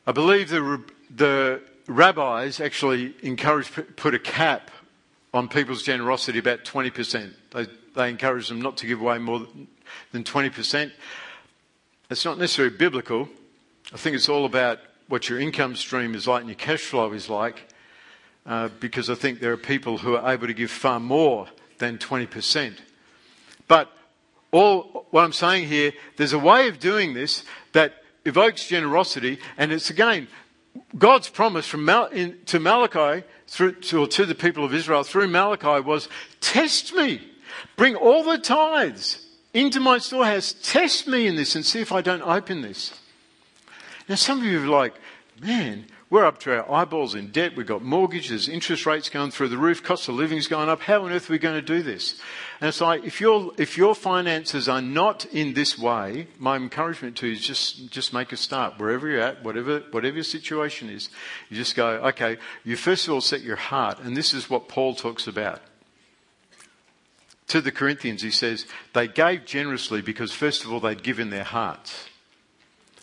I 0.06 0.12
believe 0.12 0.50
the, 0.50 0.84
the 1.15 1.62
rabbis 1.88 2.60
actually 2.60 3.15
encourage 3.24 3.71
put 3.71 4.13
a 4.13 4.19
cap 4.19 4.69
on 5.34 5.47
people's 5.47 5.84
generosity 5.84 6.39
about 6.39 6.63
20%. 6.63 7.32
They, 7.52 7.67
they 7.95 8.10
encourage 8.10 8.50
them 8.50 8.62
not 8.62 8.78
to 8.78 8.88
give 8.88 9.02
away 9.02 9.17
more 9.17 9.47
than 10.12 10.24
20%. 10.24 10.91
It's 12.10 12.26
not 12.26 12.38
necessarily 12.38 12.76
biblical. 12.76 13.30
I 13.93 13.97
think 13.97 14.15
it's 14.15 14.30
all 14.30 14.45
about 14.45 14.80
what 15.08 15.30
your 15.30 15.39
income 15.39 15.76
stream 15.76 16.15
is 16.15 16.28
like 16.28 16.41
and 16.41 16.50
your 16.50 16.58
cash 16.58 16.82
flow 16.82 17.12
is 17.13 17.30
like, 17.30 17.67
uh, 18.46 18.70
because 18.80 19.10
I 19.10 19.16
think 19.16 19.40
there 19.40 19.52
are 19.52 19.58
people 19.58 20.00
who 20.00 20.16
are 20.16 20.34
able 20.34 20.48
to 20.48 20.54
give 20.54 20.72
far 20.72 21.00
more 21.00 21.48
than 21.78 21.98
20%. 21.98 22.78
But 23.68 23.92
all 24.52 25.08
what 25.12 25.24
I'm 25.24 25.34
saying 25.34 25.68
here, 25.68 25.94
there's 26.18 26.34
a 26.34 26.40
way 26.40 26.68
of 26.68 26.80
doing 26.80 27.14
this 27.14 27.44
that 27.74 28.04
evokes 28.26 28.68
generosity, 28.68 29.40
and 29.58 29.72
it's 29.72 29.90
again 29.90 30.28
God's 30.98 31.30
promise 31.30 31.68
from 31.68 31.86
Mal- 31.86 32.08
in, 32.08 32.38
to 32.46 32.60
Malachi 32.60 33.26
through 33.48 33.74
to, 33.74 34.08
to 34.08 34.26
the 34.26 34.36
people 34.36 34.64
of 34.64 34.74
Israel 34.74 35.04
through 35.04 35.28
Malachi 35.28 35.82
was 35.82 36.10
test 36.40 36.94
me, 36.94 37.22
bring 37.76 37.96
all 37.96 38.24
the 38.24 38.38
tithes 38.38 39.26
into 39.54 39.80
my 39.80 39.98
storehouse, 39.98 40.56
test 40.64 41.08
me 41.08 41.28
in 41.28 41.36
this 41.36 41.56
and 41.56 41.66
see 41.66 41.82
if 41.82 41.92
I 41.92 42.02
don't 42.02 42.22
open 42.22 42.62
this. 42.62 42.94
Now, 44.08 44.16
some 44.16 44.40
of 44.40 44.46
you 44.46 44.64
are 44.64 44.68
like, 44.68 44.96
man, 45.42 45.86
we're 46.12 46.26
up 46.26 46.39
to 46.39 46.54
our 46.54 46.69
eyeballs 46.69 47.15
in 47.15 47.32
debt. 47.32 47.56
We've 47.56 47.65
got 47.65 47.82
mortgages, 47.82 48.50
interest 48.50 48.86
rates 48.86 49.10
going 49.10 49.32
through 49.32 49.47
the 49.47 49.58
roof, 49.58 49.82
cost 49.82 50.10
of 50.10 50.15
living 50.15 50.38
is 50.38 50.47
going 50.47 50.67
up. 50.67 50.82
How 50.82 51.06
on 51.06 51.12
earth 51.13 51.30
are 51.30 51.34
we 51.34 51.39
going 51.39 51.56
to 51.56 51.62
do 51.62 51.82
this? 51.82 52.19
And 52.60 52.67
it's 52.67 52.82
like, 52.82 53.06
if 53.06 53.21
your, 53.21 53.54
if 53.58 53.78
your 53.78 53.95
finances 53.95 54.67
are 54.67 54.82
not 54.82 55.24
in 55.28 55.54
this 55.54 55.80
way, 55.80 56.28
my 56.38 56.58
encouragement 56.58 57.15
to 57.17 57.28
you 57.28 57.34
is 57.34 57.39
just, 57.39 57.89
just 57.89 58.13
make 58.13 58.34
a 58.34 58.38
start. 58.38 58.78
Wherever 58.78 59.08
you're 59.08 59.21
at, 59.21 59.41
whatever, 59.41 59.80
whatever 59.91 60.15
your 60.15 60.26
situation 60.26 60.89
is, 60.89 61.10
you 61.50 61.56
just 61.56 61.78
go, 61.78 61.88
okay, 62.10 62.38
you 62.65 62.76
first 62.76 63.08
of 63.08 63.13
all 63.13 63.21
set 63.21 63.39
your 63.39 63.56
heart. 63.56 64.00
And 64.00 64.15
this 64.17 64.34
is 64.34 64.50
what 64.50 64.67
Paul 64.67 64.95
talks 64.95 65.28
about. 65.28 65.62
To 67.47 67.62
the 67.62 67.71
Corinthians, 67.71 68.21
he 68.21 68.32
says, 68.32 68.65
they 68.93 69.08
gave 69.08 69.45
generously 69.45 70.02
because 70.02 70.34
first 70.34 70.65
of 70.65 70.74
all 70.74 70.82
they'd 70.82 71.04
given 71.04 71.30
their 71.30 71.45
hearts. 71.45 72.10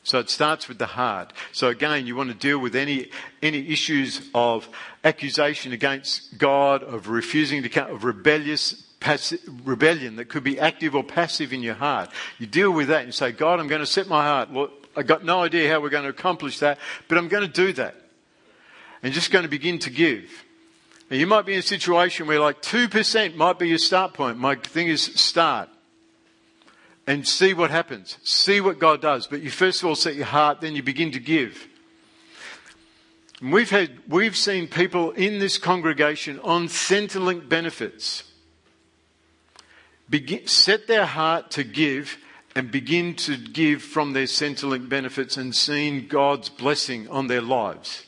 So 0.09 0.19
it 0.21 0.31
starts 0.31 0.69
with 0.69 0.79
the 0.79 0.87
heart. 0.87 1.35
So 1.53 1.69
again, 1.69 2.07
you 2.07 2.17
want 2.17 2.31
to 2.31 2.35
deal 2.35 2.59
with 2.59 2.75
any, 2.75 3.11
any 3.43 3.69
issues 3.69 4.27
of 4.35 4.67
accusation 5.05 5.73
against 5.73 6.39
God, 6.39 6.83
of 6.83 7.11
refusing 7.11 7.63
to 7.63 7.69
count, 7.69 7.91
of 7.91 8.05
rebellious 8.05 8.85
rebellion 9.65 10.17
that 10.17 10.31
could 10.31 10.43
be 10.43 10.59
active 10.59 10.95
or 10.95 11.05
passive 11.05 11.53
in 11.53 11.63
your 11.63 11.75
heart. 11.75 12.09
You 12.39 12.47
deal 12.47 12.71
with 12.71 12.89
that 12.89 13.05
and 13.05 13.15
say, 13.15 13.33
God, 13.33 13.61
I'm 13.61 13.69
going 13.69 13.83
to 13.83 13.87
set 13.87 14.09
my 14.09 14.25
heart. 14.25 14.51
Well, 14.51 14.71
I 14.97 15.03
got 15.03 15.27
no 15.27 15.41
idea 15.43 15.71
how 15.71 15.81
we're 15.81 15.91
going 15.91 16.05
to 16.05 16.11
accomplish 16.11 16.59
that, 16.61 16.79
but 17.07 17.19
I'm 17.19 17.29
going 17.29 17.47
to 17.47 17.53
do 17.53 17.75
that. 17.75 17.95
and 19.03 19.13
just 19.13 19.31
going 19.31 19.43
to 19.45 19.51
begin 19.51 19.79
to 19.81 19.91
give. 19.91 20.31
And 21.11 21.21
you 21.21 21.27
might 21.27 21.45
be 21.45 21.53
in 21.53 21.59
a 21.59 21.63
situation 21.63 22.27
where 22.27 22.41
like 22.41 22.63
2% 22.63 23.35
might 23.35 23.59
be 23.59 23.69
your 23.69 23.77
start 23.77 24.15
point. 24.15 24.39
My 24.39 24.55
thing 24.55 24.89
is 24.89 25.03
start. 25.03 25.69
And 27.09 27.27
see 27.27 27.55
what 27.55 27.71
happens. 27.71 28.19
See 28.23 28.61
what 28.61 28.79
God 28.79 29.01
does. 29.01 29.27
But 29.27 29.41
you 29.41 29.51
first 29.51 29.83
of 29.83 29.89
all 29.89 29.95
set 29.95 30.15
your 30.15 30.27
heart, 30.27 30.61
then 30.61 30.77
you 30.77 30.83
begin 30.83 31.11
to 31.13 31.19
give. 31.19 31.67
And 33.41 33.51
we've 33.51 33.71
had, 33.71 33.93
we've 34.07 34.37
seen 34.37 34.69
people 34.69 35.13
in 35.13 35.39
this 35.39 35.57
congregation 35.57 36.39
on 36.41 36.69
Centrelink 36.69 37.49
benefits 37.49 38.25
begin, 40.11 40.47
set 40.47 40.87
their 40.87 41.07
heart 41.07 41.51
to 41.53 41.65
give 41.65 42.19
and 42.55 42.71
begin 42.71 43.15
to 43.15 43.39
give 43.39 43.81
from 43.81 44.13
their 44.13 44.25
Centrelink 44.25 44.91
benefits 44.91 45.39
and 45.39 45.57
seeing 45.57 46.09
God's 46.09 46.51
blessing 46.51 47.09
on 47.09 47.29
their 47.29 47.41
lives. 47.41 48.05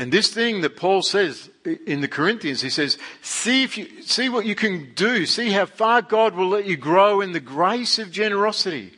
And 0.00 0.10
this 0.10 0.32
thing 0.32 0.62
that 0.62 0.78
Paul 0.78 1.02
says 1.02 1.50
in 1.86 2.00
the 2.00 2.08
Corinthians, 2.08 2.62
he 2.62 2.70
says, 2.70 2.96
see 3.20 3.64
if 3.64 3.76
you, 3.76 4.00
see 4.00 4.30
what 4.30 4.46
you 4.46 4.54
can 4.54 4.94
do. 4.94 5.26
See 5.26 5.50
how 5.50 5.66
far 5.66 6.00
God 6.00 6.34
will 6.34 6.48
let 6.48 6.64
you 6.64 6.78
grow 6.78 7.20
in 7.20 7.32
the 7.32 7.38
grace 7.38 7.98
of 7.98 8.10
generosity. 8.10 8.94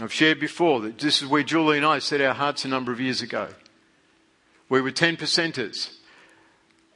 I've 0.00 0.12
shared 0.12 0.38
before 0.38 0.78
that 0.82 0.98
this 0.98 1.20
is 1.20 1.26
where 1.26 1.42
Julie 1.42 1.78
and 1.78 1.84
I 1.84 1.98
set 1.98 2.20
our 2.20 2.32
hearts 2.32 2.64
a 2.64 2.68
number 2.68 2.92
of 2.92 3.00
years 3.00 3.22
ago. 3.22 3.48
We 4.68 4.80
were 4.80 4.92
10 4.92 5.16
percenters. 5.16 5.92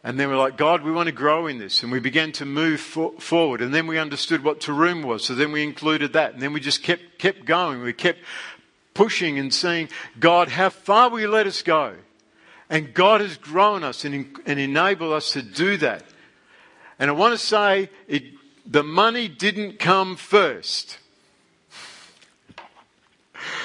And 0.04 0.18
then 0.18 0.28
we're 0.28 0.36
like, 0.36 0.56
God, 0.56 0.84
we 0.84 0.92
want 0.92 1.08
to 1.08 1.12
grow 1.12 1.48
in 1.48 1.58
this. 1.58 1.82
And 1.82 1.90
we 1.90 1.98
began 1.98 2.30
to 2.32 2.44
move 2.44 2.80
for, 2.80 3.14
forward. 3.18 3.60
And 3.60 3.74
then 3.74 3.88
we 3.88 3.98
understood 3.98 4.44
what 4.44 4.60
teruma 4.60 5.06
was. 5.06 5.24
So 5.24 5.34
then 5.34 5.50
we 5.50 5.64
included 5.64 6.12
that. 6.12 6.34
And 6.34 6.40
then 6.40 6.52
we 6.52 6.60
just 6.60 6.84
kept, 6.84 7.18
kept 7.18 7.44
going. 7.46 7.82
We 7.82 7.92
kept 7.92 8.20
pushing 8.94 9.38
and 9.38 9.52
saying, 9.52 9.88
God, 10.18 10.48
how 10.48 10.68
far 10.68 11.10
will 11.10 11.20
you 11.20 11.28
let 11.28 11.46
us 11.46 11.62
go? 11.62 11.94
And 12.68 12.94
God 12.94 13.20
has 13.20 13.36
grown 13.36 13.82
us 13.82 14.04
and, 14.04 14.38
and 14.46 14.60
enabled 14.60 15.12
us 15.12 15.32
to 15.32 15.42
do 15.42 15.76
that. 15.78 16.04
And 16.98 17.10
I 17.10 17.14
want 17.14 17.32
to 17.32 17.38
say 17.38 17.90
it, 18.06 18.24
the 18.64 18.84
money 18.84 19.26
didn't 19.26 19.78
come 19.78 20.16
first. 20.16 20.98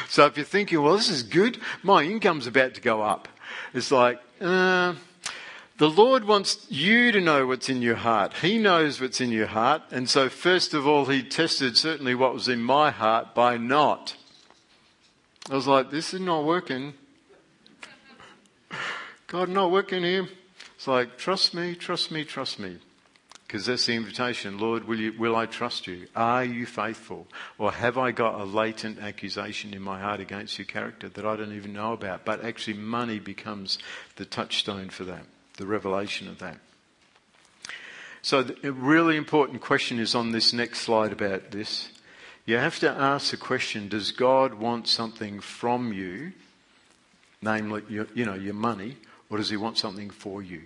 So 0.07 0.25
if 0.27 0.37
you're 0.37 0.45
thinking, 0.45 0.81
well, 0.81 0.95
this 0.95 1.09
is 1.09 1.23
good, 1.23 1.59
my 1.83 2.03
income's 2.03 2.47
about 2.47 2.75
to 2.75 2.81
go 2.81 3.01
up. 3.01 3.27
It's 3.73 3.91
like, 3.91 4.21
uh, 4.39 4.93
the 5.77 5.89
Lord 5.89 6.23
wants 6.23 6.65
you 6.69 7.11
to 7.11 7.19
know 7.19 7.45
what's 7.45 7.67
in 7.67 7.81
your 7.81 7.95
heart. 7.95 8.31
He 8.41 8.57
knows 8.57 9.01
what's 9.01 9.19
in 9.19 9.31
your 9.31 9.47
heart. 9.47 9.81
And 9.91 10.09
so, 10.09 10.29
first 10.29 10.73
of 10.73 10.87
all, 10.87 11.05
He 11.05 11.21
tested 11.21 11.75
certainly 11.75 12.15
what 12.15 12.33
was 12.33 12.47
in 12.47 12.61
my 12.61 12.91
heart 12.91 13.35
by 13.35 13.57
not 13.57 14.15
I 15.49 15.55
was 15.55 15.67
like, 15.67 15.91
this 15.91 16.13
is 16.13 16.21
not 16.21 16.43
working. 16.43 16.95
God, 19.27 19.49
not 19.49 19.69
working 19.69 20.03
here. 20.03 20.27
It's 20.75 20.87
like, 20.87 21.17
trust 21.17 21.53
me, 21.53 21.75
trust 21.75 22.11
me, 22.11 22.23
trust 22.23 22.59
me. 22.59 22.79
Because 23.45 23.67
that's 23.67 23.85
the 23.85 23.93
invitation. 23.93 24.57
Lord, 24.57 24.87
will, 24.87 24.99
you, 24.99 25.13
will 25.17 25.35
I 25.35 25.45
trust 25.45 25.85
you? 25.85 26.07
Are 26.15 26.43
you 26.43 26.65
faithful? 26.65 27.27
Or 27.59 27.71
have 27.71 27.95
I 27.95 28.11
got 28.11 28.41
a 28.41 28.43
latent 28.43 28.99
accusation 28.99 29.73
in 29.75 29.83
my 29.83 29.99
heart 29.99 30.19
against 30.19 30.57
your 30.57 30.65
character 30.65 31.09
that 31.09 31.25
I 31.25 31.35
don't 31.35 31.53
even 31.53 31.73
know 31.73 31.93
about? 31.93 32.25
But 32.25 32.43
actually, 32.43 32.77
money 32.77 33.19
becomes 33.19 33.77
the 34.15 34.25
touchstone 34.25 34.89
for 34.89 35.03
that, 35.03 35.25
the 35.57 35.67
revelation 35.67 36.27
of 36.27 36.39
that. 36.39 36.57
So, 38.23 38.43
a 38.63 38.71
really 38.71 39.15
important 39.15 39.61
question 39.61 39.99
is 39.99 40.15
on 40.15 40.31
this 40.31 40.51
next 40.51 40.79
slide 40.79 41.11
about 41.11 41.51
this. 41.51 41.89
You 42.45 42.57
have 42.57 42.77
to 42.79 42.89
ask 42.89 43.31
the 43.31 43.37
question 43.37 43.89
Does 43.89 44.11
God 44.11 44.53
want 44.53 44.87
something 44.87 45.39
from 45.39 45.91
you, 45.91 46.33
namely, 47.41 47.83
your, 47.89 48.07
you 48.13 48.25
know, 48.25 48.35
your 48.35 48.53
money, 48.53 48.97
or 49.29 49.37
does 49.37 49.49
He 49.49 49.57
want 49.57 49.77
something 49.77 50.09
for 50.09 50.41
you? 50.41 50.61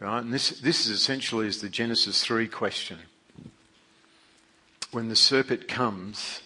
Right? 0.00 0.20
And 0.20 0.32
this, 0.32 0.50
this 0.60 0.86
is 0.86 0.90
essentially 0.90 1.46
is 1.46 1.60
the 1.60 1.68
Genesis 1.68 2.24
3 2.24 2.48
question. 2.48 2.98
When 4.90 5.08
the 5.08 5.16
serpent 5.16 5.68
comes, 5.68 6.40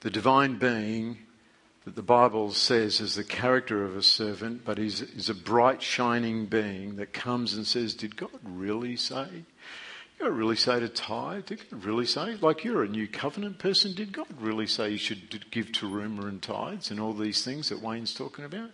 the 0.00 0.10
divine 0.10 0.58
being 0.58 1.18
that 1.84 1.96
the 1.96 2.02
Bible 2.02 2.52
says 2.52 3.00
is 3.00 3.14
the 3.14 3.24
character 3.24 3.84
of 3.84 3.96
a 3.96 4.02
servant, 4.02 4.64
but 4.64 4.78
is, 4.78 5.00
he's 5.14 5.28
a 5.28 5.34
bright, 5.34 5.82
shining 5.82 6.46
being 6.46 6.96
that 6.96 7.12
comes 7.12 7.54
and 7.54 7.66
says, 7.66 7.94
Did 7.94 8.16
God 8.16 8.30
really 8.42 8.96
say? 8.96 9.44
God 10.18 10.32
really 10.32 10.56
say 10.56 10.80
to 10.80 10.88
tithe? 10.88 11.46
Did 11.46 11.70
God 11.70 11.84
really 11.84 12.06
say? 12.06 12.36
Like 12.40 12.64
you're 12.64 12.84
a 12.84 12.88
new 12.88 13.08
covenant 13.08 13.58
person, 13.58 13.94
did 13.94 14.12
God 14.12 14.26
really 14.40 14.66
say 14.66 14.90
you 14.90 14.98
should 14.98 15.50
give 15.50 15.72
to 15.72 15.86
teruma 15.86 16.28
and 16.28 16.40
tithes 16.40 16.90
and 16.90 17.00
all 17.00 17.12
these 17.12 17.44
things 17.44 17.68
that 17.68 17.82
Wayne's 17.82 18.14
talking 18.14 18.44
about? 18.44 18.70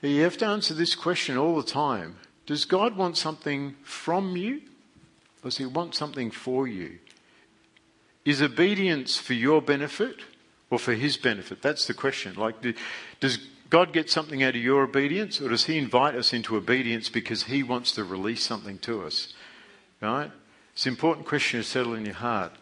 You 0.00 0.22
have 0.22 0.38
to 0.38 0.46
answer 0.46 0.74
this 0.74 0.94
question 0.94 1.36
all 1.36 1.56
the 1.56 1.68
time. 1.68 2.16
Does 2.46 2.64
God 2.64 2.96
want 2.96 3.16
something 3.16 3.74
from 3.82 4.36
you? 4.36 4.62
Or 5.42 5.50
does 5.50 5.58
he 5.58 5.66
want 5.66 5.94
something 5.94 6.30
for 6.30 6.66
you? 6.66 6.98
Is 8.24 8.40
obedience 8.40 9.16
for 9.16 9.34
your 9.34 9.60
benefit 9.60 10.16
or 10.70 10.78
for 10.78 10.94
his 10.94 11.16
benefit? 11.16 11.62
That's 11.62 11.86
the 11.86 11.94
question. 11.94 12.34
Like, 12.36 12.56
does 13.20 13.38
God 13.70 13.92
get 13.92 14.08
something 14.08 14.42
out 14.42 14.56
of 14.56 14.62
your 14.62 14.82
obedience 14.82 15.40
or 15.40 15.48
does 15.48 15.64
he 15.64 15.78
invite 15.78 16.14
us 16.14 16.32
into 16.32 16.56
obedience 16.56 17.08
because 17.08 17.44
he 17.44 17.62
wants 17.62 17.92
to 17.92 18.04
release 18.04 18.42
something 18.42 18.78
to 18.80 19.02
us? 19.04 19.34
Right? 20.00 20.30
It's 20.72 20.86
an 20.86 20.90
important 20.90 21.26
question 21.26 21.60
to 21.60 21.66
settle 21.66 21.94
in 21.94 22.04
your 22.04 22.14
heart. 22.14 22.52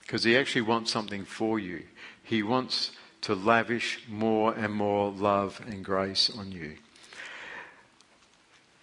Because 0.00 0.24
he 0.24 0.36
actually 0.36 0.62
wants 0.62 0.90
something 0.90 1.24
for 1.24 1.58
you. 1.58 1.82
He 2.22 2.42
wants 2.42 2.92
to 3.22 3.34
lavish 3.34 4.04
more 4.08 4.54
and 4.54 4.72
more 4.72 5.10
love 5.10 5.60
and 5.66 5.84
grace 5.84 6.30
on 6.30 6.52
you. 6.52 6.76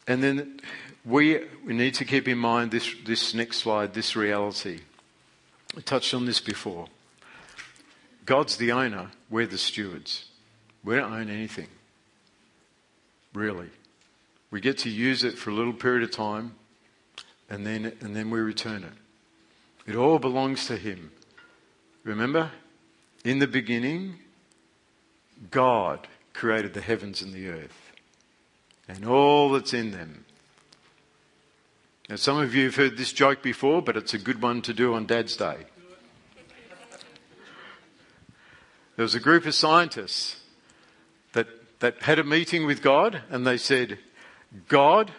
And 0.07 0.21
then 0.21 0.59
we, 1.03 1.41
we 1.65 1.73
need 1.73 1.95
to 1.95 2.05
keep 2.05 2.27
in 2.27 2.37
mind 2.37 2.71
this, 2.71 2.93
this 3.05 3.33
next 3.33 3.57
slide, 3.57 3.93
this 3.93 4.15
reality. 4.15 4.81
I 5.75 5.81
touched 5.81 6.13
on 6.13 6.25
this 6.25 6.39
before. 6.39 6.87
God's 8.25 8.57
the 8.57 8.71
owner, 8.71 9.11
we're 9.29 9.47
the 9.47 9.57
stewards. 9.57 10.25
We 10.83 10.95
don't 10.95 11.13
own 11.13 11.29
anything. 11.29 11.67
Really. 13.33 13.69
We 14.51 14.61
get 14.61 14.77
to 14.79 14.89
use 14.89 15.23
it 15.23 15.37
for 15.37 15.49
a 15.49 15.53
little 15.53 15.73
period 15.73 16.03
of 16.03 16.11
time, 16.11 16.55
and 17.49 17.65
then, 17.65 17.93
and 18.01 18.15
then 18.15 18.29
we 18.29 18.39
return 18.39 18.83
it. 18.83 19.91
It 19.91 19.95
all 19.95 20.19
belongs 20.19 20.67
to 20.67 20.77
Him. 20.77 21.11
Remember? 22.03 22.51
In 23.23 23.39
the 23.39 23.47
beginning, 23.47 24.19
God 25.51 26.07
created 26.33 26.73
the 26.73 26.81
heavens 26.81 27.21
and 27.21 27.33
the 27.33 27.49
earth 27.49 27.91
and 28.87 29.05
all 29.05 29.51
that's 29.51 29.73
in 29.73 29.91
them. 29.91 30.25
Now, 32.09 32.17
some 32.17 32.37
of 32.37 32.53
you 32.53 32.65
have 32.65 32.75
heard 32.75 32.97
this 32.97 33.11
joke 33.11 33.41
before, 33.41 33.81
but 33.81 33.97
it's 33.97 34.13
a 34.13 34.19
good 34.19 34.41
one 34.41 34.61
to 34.63 34.73
do 34.73 34.93
on 34.93 35.07
Dad's 35.07 35.35
Day. 35.35 35.57
There 38.95 39.03
was 39.03 39.15
a 39.15 39.19
group 39.19 39.45
of 39.45 39.55
scientists 39.55 40.37
that, 41.33 41.47
that 41.79 42.03
had 42.03 42.19
a 42.19 42.23
meeting 42.23 42.65
with 42.65 42.81
God 42.81 43.23
and 43.29 43.45
they 43.45 43.57
said, 43.57 43.97
God, 44.67 45.11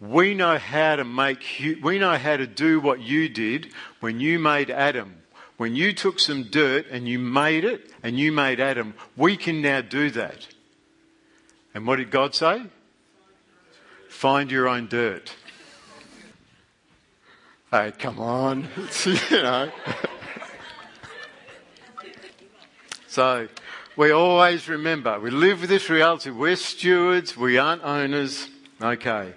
we 0.00 0.34
know 0.34 0.58
how 0.58 0.96
to 0.96 1.04
make, 1.04 1.78
we 1.82 1.98
know 1.98 2.16
how 2.16 2.36
to 2.36 2.46
do 2.46 2.80
what 2.80 3.00
you 3.00 3.28
did 3.28 3.72
when 4.00 4.20
you 4.20 4.38
made 4.38 4.70
Adam. 4.70 5.22
When 5.56 5.74
you 5.74 5.94
took 5.94 6.20
some 6.20 6.44
dirt 6.44 6.86
and 6.90 7.08
you 7.08 7.18
made 7.18 7.64
it 7.64 7.90
and 8.02 8.18
you 8.18 8.30
made 8.30 8.60
Adam, 8.60 8.94
we 9.16 9.38
can 9.38 9.62
now 9.62 9.80
do 9.80 10.10
that. 10.10 10.46
And 11.74 11.86
what 11.86 11.96
did 11.96 12.10
God 12.10 12.34
say? 12.34 12.62
Find 14.10 14.50
your 14.50 14.68
own 14.68 14.86
dirt. 14.86 15.34
Hey, 17.70 17.92
come 17.98 18.18
on. 18.18 18.68
you 19.04 19.42
know. 19.42 19.70
so, 23.08 23.48
we 23.96 24.10
always 24.10 24.68
remember, 24.68 25.18
we 25.18 25.30
live 25.30 25.62
with 25.62 25.70
this 25.70 25.88
reality. 25.88 26.30
We're 26.30 26.56
stewards, 26.56 27.34
we 27.34 27.56
aren't 27.56 27.82
owners. 27.82 28.48
Okay. 28.80 29.32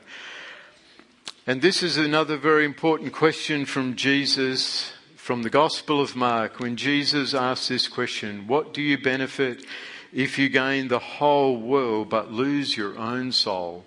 And 1.50 1.64
this 1.64 1.82
is 1.82 1.98
another 1.98 2.38
very 2.38 2.64
important 2.64 3.12
question 3.12 3.66
from 3.66 3.96
Jesus 3.96 4.94
from 5.16 5.42
the 5.42 5.50
Gospel 5.50 6.00
of 6.00 6.16
Mark 6.16 6.60
when 6.60 6.76
Jesus 6.76 7.34
asks 7.34 7.70
this 7.70 7.88
question 7.88 8.46
What 8.46 8.72
do 8.72 8.84
you 8.84 9.00
benefit 9.00 9.66
if 10.14 10.38
you 10.38 10.48
gain 10.50 10.90
the 10.90 11.00
whole 11.00 11.58
world 11.58 12.08
but 12.08 12.32
lose 12.32 12.78
your 12.78 12.96
own 13.00 13.32
soul? 13.32 13.84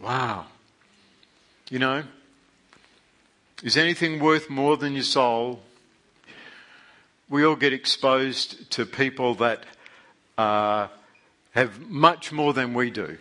Wow. 0.00 0.46
You 1.68 1.80
know, 1.80 2.04
is 3.64 3.76
anything 3.76 4.20
worth 4.20 4.48
more 4.48 4.76
than 4.76 4.92
your 4.92 5.02
soul? 5.02 5.58
We 7.28 7.44
all 7.44 7.56
get 7.56 7.72
exposed 7.72 8.70
to 8.70 8.86
people 8.86 9.34
that 9.34 9.64
uh, 10.38 10.86
have 11.56 11.80
much 11.90 12.30
more 12.30 12.52
than 12.52 12.72
we 12.72 12.90
do. 12.92 13.18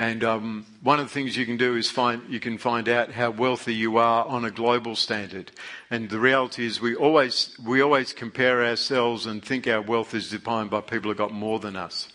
And 0.00 0.24
um, 0.24 0.64
one 0.82 0.98
of 0.98 1.06
the 1.06 1.12
things 1.12 1.36
you 1.36 1.44
can 1.44 1.58
do 1.58 1.76
is 1.76 1.90
find 1.90 2.22
you 2.26 2.40
can 2.40 2.56
find 2.56 2.88
out 2.88 3.12
how 3.12 3.28
wealthy 3.28 3.74
you 3.74 3.98
are 3.98 4.24
on 4.24 4.46
a 4.46 4.50
global 4.50 4.96
standard. 4.96 5.50
And 5.90 6.08
the 6.08 6.18
reality 6.18 6.64
is, 6.64 6.80
we 6.80 6.94
always 6.94 7.54
we 7.62 7.82
always 7.82 8.14
compare 8.14 8.64
ourselves 8.64 9.26
and 9.26 9.44
think 9.44 9.68
our 9.68 9.82
wealth 9.82 10.14
is 10.14 10.30
defined 10.30 10.70
by 10.70 10.80
people 10.80 11.10
who 11.10 11.14
got 11.14 11.34
more 11.34 11.58
than 11.58 11.76
us, 11.76 12.08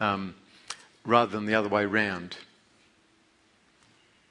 um, 0.00 0.34
rather 1.04 1.30
than 1.30 1.44
the 1.44 1.54
other 1.54 1.68
way 1.68 1.84
round. 1.84 2.38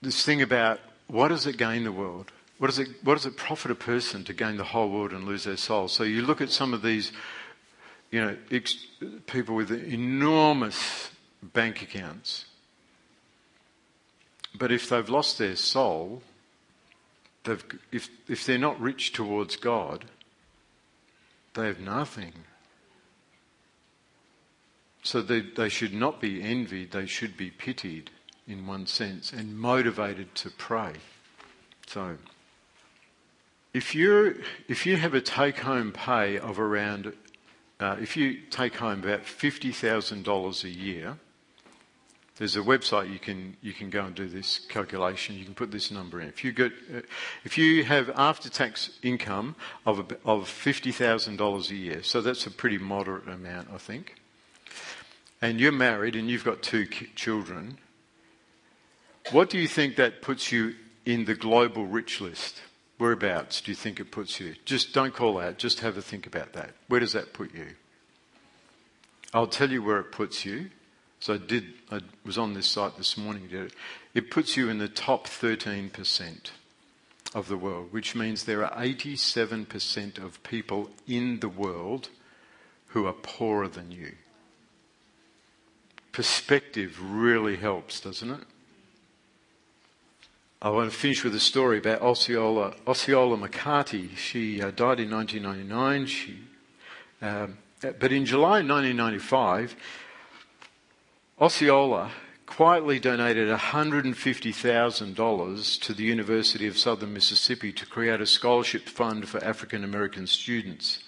This 0.02 0.26
thing 0.26 0.42
about 0.42 0.80
what 1.06 1.28
does 1.28 1.46
it 1.46 1.56
gain 1.56 1.84
the 1.84 1.92
world? 1.92 2.32
What 2.58 2.70
does 2.70 2.80
it 2.80 2.88
what 3.04 3.14
does 3.14 3.28
it 3.28 3.38
profit 3.38 3.70
a 3.70 3.76
person 3.76 4.24
to 4.24 4.34
gain 4.34 4.58
the 4.58 4.64
whole 4.64 4.90
world 4.90 5.12
and 5.12 5.24
lose 5.24 5.44
their 5.44 5.56
soul? 5.56 5.88
So 5.88 6.02
you 6.02 6.24
look 6.24 6.42
at 6.42 6.50
some 6.50 6.74
of 6.74 6.82
these, 6.82 7.12
you 8.10 8.20
know, 8.20 8.36
ex- 8.50 8.88
people 9.28 9.54
with 9.54 9.70
enormous 9.70 11.12
bank 11.41 11.82
accounts. 11.82 12.45
But 14.58 14.71
if 14.71 14.89
they've 14.89 15.10
lost 15.10 15.38
their 15.38 15.56
soul, 15.56 16.21
if, 17.91 18.10
if 18.28 18.45
they're 18.45 18.58
not 18.58 18.80
rich 18.80 19.13
towards 19.13 19.56
God, 19.56 20.06
they 21.54 21.67
have 21.67 21.80
nothing. 21.80 22.34
So 25.04 25.21
they, 25.21 25.41
they 25.41 25.69
should 25.69 25.93
not 25.93 26.19
be 26.19 26.41
envied, 26.41 26.91
they 26.91 27.06
should 27.06 27.38
be 27.38 27.52
pitied 27.52 28.12
in 28.47 28.67
one 28.67 28.86
sense 28.88 29.32
and 29.32 29.58
motivated 29.58 30.36
to 30.36 30.49
pray. 30.49 30.93
So, 31.88 32.17
if 33.73 33.93
you 33.93 34.41
if 34.67 34.86
you 34.86 34.97
have 34.97 35.13
a 35.13 35.21
take 35.21 35.60
home 35.60 35.91
pay 35.91 36.38
of 36.38 36.60
around, 36.60 37.13
uh, 37.80 37.97
if 38.02 38.17
you 38.17 38.41
take 38.49 38.75
home 38.75 39.04
about 39.04 39.25
fifty 39.25 39.71
thousand 39.71 40.23
dollars 40.23 40.63
a 40.63 40.69
year, 40.69 41.17
there's 42.39 42.56
a 42.56 42.62
website 42.62 43.12
you 43.12 43.19
can 43.19 43.58
you 43.62 43.73
can 43.73 43.89
go 43.89 44.06
and 44.06 44.15
do 44.15 44.28
this 44.28 44.60
calculation. 44.69 45.36
You 45.36 45.43
can 45.43 45.54
put 45.54 45.71
this 45.71 45.91
number 45.91 46.21
in. 46.21 46.30
If 46.30 46.43
you 46.43 46.54
get 46.54 46.71
uh, 46.71 47.02
if 47.43 47.58
you 47.58 47.84
have 47.84 48.10
after 48.15 48.49
tax 48.49 48.91
income 49.04 49.56
of 49.86 49.99
a, 49.99 50.06
of 50.25 50.47
fifty 50.47 50.93
thousand 50.93 51.36
dollars 51.36 51.69
a 51.69 51.75
year, 51.75 52.02
so 52.02 52.21
that's 52.21 52.47
a 52.47 52.52
pretty 52.52 52.78
moderate 52.78 53.28
amount, 53.28 53.67
I 53.73 53.78
think. 53.78 54.15
And 55.41 55.60
you're 55.60 55.73
married 55.73 56.15
and 56.15 56.30
you've 56.30 56.45
got 56.45 56.62
two 56.62 56.86
children. 56.86 57.78
What 59.32 59.49
do 59.49 59.58
you 59.58 59.67
think 59.67 59.97
that 59.97 60.21
puts 60.21 60.52
you 60.52 60.75
in 61.06 61.25
the 61.25 61.36
global 61.36 61.86
rich 61.86 62.21
list? 62.21 62.62
Whereabouts 62.97 63.62
do 63.62 63.71
you 63.71 63.75
think 63.75 63.99
it 63.99 64.12
puts 64.12 64.39
you? 64.39 64.56
Just 64.63 64.93
don't 64.93 65.13
call 65.13 65.39
out. 65.39 65.58
Just 65.58 65.82
have 65.82 65.97
a 65.97 66.02
think 66.02 66.25
about 66.25 66.54
that. 66.54 66.71
Where 66.88 66.99
does 66.99 67.13
that 67.13 67.34
put 67.34 67.54
you? 67.54 67.67
I'll 69.34 69.47
tell 69.47 69.69
you 69.69 69.84
where 69.84 69.99
it 69.99 70.12
puts 70.12 70.45
you. 70.45 70.69
So 71.19 71.34
I 71.34 71.38
did. 71.38 71.65
I 71.91 72.01
was 72.25 72.38
on 72.38 72.53
this 72.53 72.67
site 72.67 72.97
this 72.97 73.17
morning. 73.17 73.47
Did 73.47 73.67
it? 73.67 73.73
It 74.13 74.32
puts 74.32 74.55
you 74.55 74.69
in 74.69 74.77
the 74.77 74.88
top 74.88 75.27
13% 75.27 76.51
of 77.36 77.47
the 77.47 77.58
world, 77.58 77.91
which 77.91 78.15
means 78.15 78.43
there 78.43 78.65
are 78.65 78.82
87% 78.82 80.17
of 80.17 80.41
people 80.43 80.89
in 81.08 81.41
the 81.41 81.49
world 81.49 82.10
who 82.88 83.05
are 83.05 83.13
poorer 83.13 83.67
than 83.67 83.91
you. 83.91 84.13
Perspective 86.12 86.97
really 87.01 87.58
helps, 87.58 87.99
doesn't 87.99 88.32
it? 88.32 88.41
I 90.62 90.69
want 90.71 90.91
to 90.91 90.97
finish 90.97 91.23
with 91.23 91.34
a 91.36 91.39
story 91.39 91.77
about 91.77 92.01
Oseola, 92.01 92.75
Oseola 92.82 93.47
McCarty. 93.47 94.17
She 94.17 94.62
uh, 94.62 94.71
died 94.71 94.99
in 94.99 95.12
1999. 95.12 96.05
She, 96.08 96.39
um, 97.21 97.58
but 97.82 98.12
in 98.12 98.25
July 98.25 98.62
1995, 98.62 99.75
Oseola 101.39 102.10
quietly 102.45 102.99
donated 102.99 103.47
$150,000 103.47 105.82
to 105.82 105.93
the 105.93 106.04
University 106.04 106.67
of 106.67 106.78
Southern 106.78 107.13
Mississippi 107.13 107.71
to 107.71 107.86
create 107.86 108.19
a 108.19 108.25
scholarship 108.25 108.89
fund 108.89 109.30
for 109.30 109.41
African 109.41 109.86
American 109.86 110.28
students. 110.28 111.02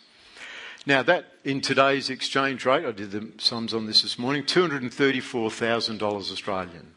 Now, 0.86 1.04
that 1.04 1.34
in 1.44 1.60
today's 1.60 2.10
exchange 2.10 2.65
rate, 2.65 2.86
I 2.86 2.91
did 2.91 3.12
the 3.12 3.30
sums 3.39 3.74
on 3.74 3.88
this 3.88 4.04
this 4.04 4.17
morning, 4.17 4.44
$234,000 4.44 6.02
Australian 6.02 6.94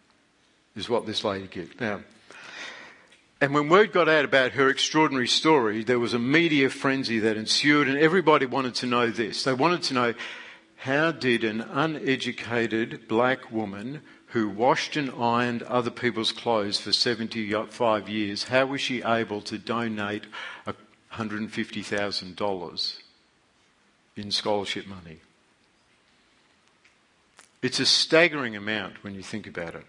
is 0.77 0.89
what 0.89 1.05
this 1.05 1.25
lady 1.25 1.49
gets. 1.49 1.81
Now, 1.81 2.03
and 3.41 3.53
when 3.53 3.69
word 3.69 3.91
got 3.93 4.09
out 4.09 4.25
about 4.25 4.53
her 4.53 4.69
extraordinary 4.69 5.27
story, 5.27 5.83
there 5.83 5.99
was 5.99 6.15
a 6.15 6.21
media 6.21 6.71
frenzy 6.71 7.19
that 7.19 7.37
ensued, 7.37 7.89
and 7.89 7.99
everybody 7.99 8.47
wanted 8.47 8.77
to 8.77 8.87
know 8.87 9.11
this. 9.11 9.43
They 9.43 9.53
wanted 9.53 9.83
to 9.83 9.95
know 9.95 10.15
how 10.85 11.11
did 11.11 11.43
an 11.45 11.63
uneducated 11.63 13.09
black 13.09 13.51
woman 13.51 14.03
who 14.27 14.47
washed 14.47 14.97
and 14.97 15.11
ironed 15.19 15.63
other 15.63 15.91
people's 15.91 16.31
clothes 16.31 16.79
for 16.79 16.93
75 16.93 18.07
years, 18.11 18.45
how 18.45 18.67
was 18.67 18.83
she 18.83 19.03
able 19.03 19.41
to 19.41 19.57
donate 19.57 20.25
$150,000 21.11 22.97
in 24.17 24.31
scholarship 24.31 24.87
money? 24.87 25.21
It's 27.63 27.81
a 27.81 27.87
staggering 27.87 28.55
amount 28.55 29.03
when 29.03 29.15
you 29.15 29.23
think 29.23 29.47
about 29.47 29.75
it 29.77 29.87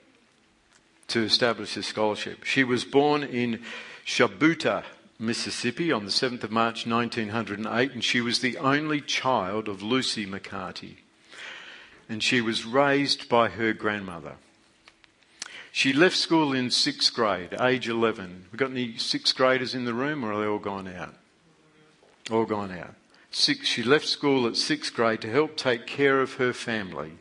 to 1.09 1.23
establish 1.23 1.75
this 1.75 1.87
scholarship. 1.87 2.45
She 2.45 2.63
was 2.63 2.85
born 2.85 3.21
in 3.21 3.61
Shubuta, 4.05 4.85
Mississippi 5.17 5.91
on 5.91 6.05
the 6.05 6.11
7th 6.11 6.43
of 6.43 6.51
March 6.51 6.85
1908, 6.85 7.91
and 7.91 8.03
she 8.03 8.19
was 8.19 8.39
the 8.39 8.57
only 8.57 8.99
child 8.99 9.69
of 9.69 9.81
Lucy 9.81 10.25
McCarty. 10.25 10.97
And 12.09 12.21
she 12.21 12.41
was 12.41 12.65
raised 12.65 13.29
by 13.29 13.49
her 13.49 13.73
grandmother. 13.73 14.33
She 15.71 15.93
left 15.93 16.15
school 16.15 16.53
in 16.53 16.69
sixth 16.69 17.13
grade, 17.13 17.55
age 17.59 17.89
11. 17.89 18.45
We 18.51 18.57
got 18.57 18.71
any 18.71 18.97
sixth 18.97 19.35
graders 19.35 19.73
in 19.73 19.85
the 19.85 19.93
room, 19.93 20.23
or 20.23 20.33
are 20.33 20.41
they 20.41 20.47
all 20.47 20.59
gone 20.59 20.87
out? 20.87 21.15
All 22.31 22.45
gone 22.45 22.71
out. 22.71 22.95
Six, 23.31 23.67
she 23.67 23.83
left 23.83 24.07
school 24.07 24.47
at 24.47 24.55
sixth 24.55 24.93
grade 24.93 25.21
to 25.21 25.31
help 25.31 25.57
take 25.57 25.85
care 25.85 26.21
of 26.21 26.35
her 26.35 26.53
family. 26.53 27.13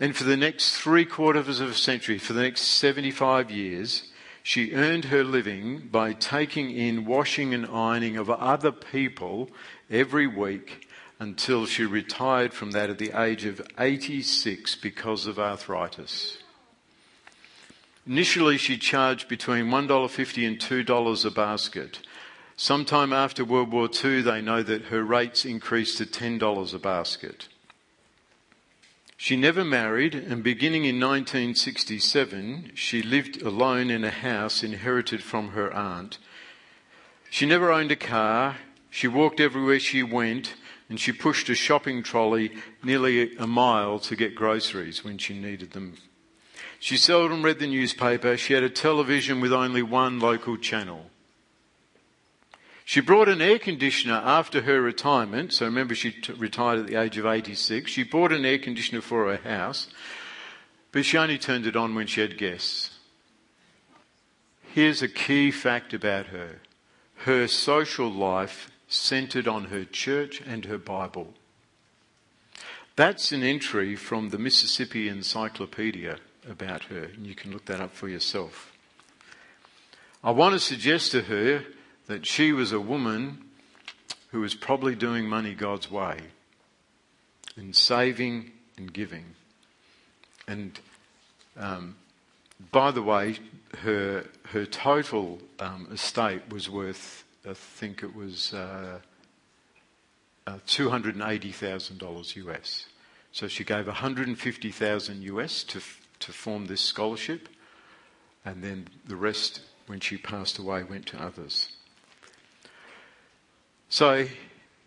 And 0.00 0.14
for 0.14 0.24
the 0.24 0.36
next 0.36 0.76
three 0.76 1.04
quarters 1.04 1.60
of 1.60 1.70
a 1.70 1.74
century, 1.74 2.18
for 2.18 2.32
the 2.32 2.42
next 2.42 2.62
75 2.62 3.50
years, 3.50 4.04
she 4.48 4.72
earned 4.72 5.04
her 5.04 5.22
living 5.22 5.78
by 5.92 6.10
taking 6.14 6.70
in 6.70 7.04
washing 7.04 7.52
and 7.52 7.66
ironing 7.66 8.16
of 8.16 8.30
other 8.30 8.72
people 8.72 9.50
every 9.90 10.26
week 10.26 10.88
until 11.18 11.66
she 11.66 11.84
retired 11.84 12.54
from 12.54 12.70
that 12.70 12.88
at 12.88 12.96
the 12.96 13.12
age 13.12 13.44
of 13.44 13.60
86 13.78 14.74
because 14.76 15.26
of 15.26 15.38
arthritis. 15.38 16.38
Initially, 18.06 18.56
she 18.56 18.78
charged 18.78 19.28
between 19.28 19.66
$1.50 19.66 20.48
and 20.48 20.58
$2 20.58 21.24
a 21.26 21.30
basket. 21.30 21.98
Sometime 22.56 23.12
after 23.12 23.44
World 23.44 23.70
War 23.70 23.90
II, 24.02 24.22
they 24.22 24.40
know 24.40 24.62
that 24.62 24.84
her 24.84 25.02
rates 25.02 25.44
increased 25.44 25.98
to 25.98 26.06
$10 26.06 26.72
a 26.72 26.78
basket. 26.78 27.48
She 29.20 29.34
never 29.34 29.64
married, 29.64 30.14
and 30.14 30.44
beginning 30.44 30.84
in 30.84 31.00
1967, 31.00 32.70
she 32.76 33.02
lived 33.02 33.42
alone 33.42 33.90
in 33.90 34.04
a 34.04 34.12
house 34.12 34.62
inherited 34.62 35.24
from 35.24 35.48
her 35.48 35.74
aunt. 35.74 36.18
She 37.28 37.44
never 37.44 37.72
owned 37.72 37.90
a 37.90 37.96
car, 37.96 38.58
she 38.90 39.08
walked 39.08 39.40
everywhere 39.40 39.80
she 39.80 40.04
went, 40.04 40.54
and 40.88 41.00
she 41.00 41.10
pushed 41.10 41.48
a 41.48 41.56
shopping 41.56 42.04
trolley 42.04 42.52
nearly 42.84 43.36
a 43.36 43.46
mile 43.48 43.98
to 43.98 44.14
get 44.14 44.36
groceries 44.36 45.02
when 45.02 45.18
she 45.18 45.36
needed 45.36 45.72
them. 45.72 45.94
She 46.78 46.96
seldom 46.96 47.42
read 47.42 47.58
the 47.58 47.66
newspaper, 47.66 48.36
she 48.36 48.54
had 48.54 48.62
a 48.62 48.70
television 48.70 49.40
with 49.40 49.52
only 49.52 49.82
one 49.82 50.20
local 50.20 50.56
channel. 50.56 51.10
She 52.88 53.02
brought 53.02 53.28
an 53.28 53.42
air 53.42 53.58
conditioner 53.58 54.14
after 54.14 54.62
her 54.62 54.80
retirement. 54.80 55.52
So 55.52 55.66
remember, 55.66 55.94
she 55.94 56.10
t- 56.10 56.32
retired 56.32 56.78
at 56.78 56.86
the 56.86 56.96
age 56.96 57.18
of 57.18 57.26
86. 57.26 57.90
She 57.90 58.02
bought 58.02 58.32
an 58.32 58.46
air 58.46 58.58
conditioner 58.58 59.02
for 59.02 59.26
her 59.26 59.46
house, 59.46 59.88
but 60.90 61.04
she 61.04 61.18
only 61.18 61.36
turned 61.36 61.66
it 61.66 61.76
on 61.76 61.94
when 61.94 62.06
she 62.06 62.22
had 62.22 62.38
guests. 62.38 62.96
Here's 64.72 65.02
a 65.02 65.08
key 65.08 65.50
fact 65.50 65.92
about 65.92 66.28
her 66.28 66.60
her 67.26 67.46
social 67.46 68.10
life 68.10 68.70
centered 68.88 69.46
on 69.46 69.66
her 69.66 69.84
church 69.84 70.40
and 70.40 70.64
her 70.64 70.78
Bible. 70.78 71.34
That's 72.96 73.32
an 73.32 73.42
entry 73.42 73.96
from 73.96 74.30
the 74.30 74.38
Mississippi 74.38 75.10
Encyclopedia 75.10 76.20
about 76.48 76.84
her, 76.84 77.10
and 77.14 77.26
you 77.26 77.34
can 77.34 77.52
look 77.52 77.66
that 77.66 77.82
up 77.82 77.92
for 77.92 78.08
yourself. 78.08 78.72
I 80.24 80.30
want 80.30 80.54
to 80.54 80.58
suggest 80.58 81.12
to 81.12 81.20
her 81.24 81.64
that 82.08 82.26
she 82.26 82.52
was 82.52 82.72
a 82.72 82.80
woman 82.80 83.44
who 84.30 84.40
was 84.40 84.54
probably 84.54 84.94
doing 84.94 85.28
money 85.28 85.54
God's 85.54 85.90
way 85.90 86.18
and 87.56 87.76
saving 87.76 88.52
and 88.76 88.92
giving. 88.92 89.24
And 90.46 90.78
um, 91.56 91.96
by 92.72 92.90
the 92.90 93.02
way, 93.02 93.36
her 93.82 94.24
her 94.44 94.64
total 94.64 95.38
um, 95.60 95.88
estate 95.92 96.42
was 96.50 96.68
worth, 96.68 97.24
I 97.48 97.54
think 97.54 98.02
it 98.02 98.14
was 98.14 98.54
uh, 98.54 99.00
uh, 100.46 100.58
two 100.66 100.90
hundred 100.90 101.14
and 101.14 101.24
eighty 101.24 101.52
thousand 101.52 101.98
dollars 101.98 102.36
US. 102.36 102.86
So 103.32 103.48
she 103.48 103.64
gave 103.64 103.86
one 103.86 103.96
hundred 103.96 104.28
and 104.28 104.38
fifty 104.38 104.70
thousand 104.70 105.22
US 105.22 105.62
to 105.64 105.80
to 106.20 106.32
form 106.32 106.66
this 106.66 106.80
scholarship, 106.80 107.48
and 108.44 108.64
then 108.64 108.88
the 109.06 109.16
rest, 109.16 109.60
when 109.86 110.00
she 110.00 110.16
passed 110.16 110.58
away, 110.58 110.82
went 110.82 111.06
to 111.06 111.22
others. 111.22 111.68
So 113.90 114.26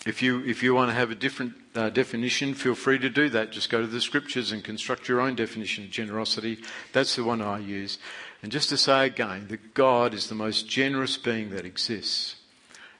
If 0.07 0.21
you, 0.21 0.45
if 0.45 0.63
you 0.63 0.75
want 0.75 0.91
to 0.91 0.95
have 0.95 1.11
a 1.11 1.15
different 1.15 1.55
uh, 1.75 1.89
definition, 1.89 2.53
feel 2.53 2.75
free 2.75 2.99
to 2.99 3.09
do 3.09 3.31
that. 3.31 3.53
Just 3.53 3.71
go 3.71 3.81
to 3.81 3.87
the 3.87 4.03
scriptures 4.03 4.53
and 4.53 4.63
construct 4.63 5.09
your 5.09 5.21
own 5.21 5.35
definition 5.35 5.85
of 5.85 5.91
generosity. 5.91 6.59
That's 6.93 7.17
the 7.17 7.25
one 7.25 7.41
I 7.41 7.59
use. 7.59 7.99
And 8.45 8.53
just 8.53 8.69
to 8.69 8.77
say 8.77 9.07
again 9.07 9.47
that 9.49 9.73
God 9.73 10.13
is 10.13 10.27
the 10.27 10.35
most 10.35 10.69
generous 10.69 11.17
being 11.17 11.49
that 11.49 11.65
exists. 11.65 12.37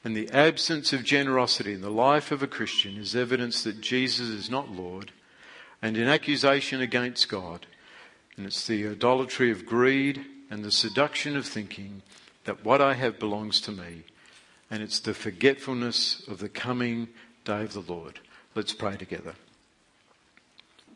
And 0.03 0.17
the 0.17 0.31
absence 0.31 0.95
of 0.95 1.05
generosity 1.05 1.75
in 1.75 1.83
the 1.83 1.91
life 1.91 2.33
of 2.33 2.43
a 2.43 2.47
Christian 2.47 2.97
is 2.97 3.15
evidence 3.15 3.63
that 3.63 3.83
Jesus 3.83 4.31
is 4.31 4.49
not 4.49 4.73
Lord 4.73 5.13
and 5.83 5.99
an 5.99 6.09
accusation 6.09 6.81
against 6.81 7.29
God. 7.29 7.67
And 8.39 8.47
it's 8.47 8.67
the 8.67 8.89
idolatry 8.89 9.51
of 9.51 9.67
greed 9.67 10.25
and 10.49 10.65
the 10.65 10.73
seduction 10.73 11.37
of 11.37 11.45
thinking 11.45 12.01
that 12.45 12.65
what 12.65 12.81
I 12.81 12.95
have 12.95 13.19
belongs 13.19 13.61
to 13.61 13.71
me. 13.71 14.05
And 14.71 14.83
it's 14.83 14.99
the 14.99 15.13
forgetfulness 15.13 16.27
of 16.27 16.39
the 16.39 16.49
coming 16.49 17.09
day 17.45 17.65
of 17.65 17.75
the 17.75 17.81
Lord. 17.81 18.19
Let's 18.55 18.73
pray 18.73 18.97
together. 18.97 19.35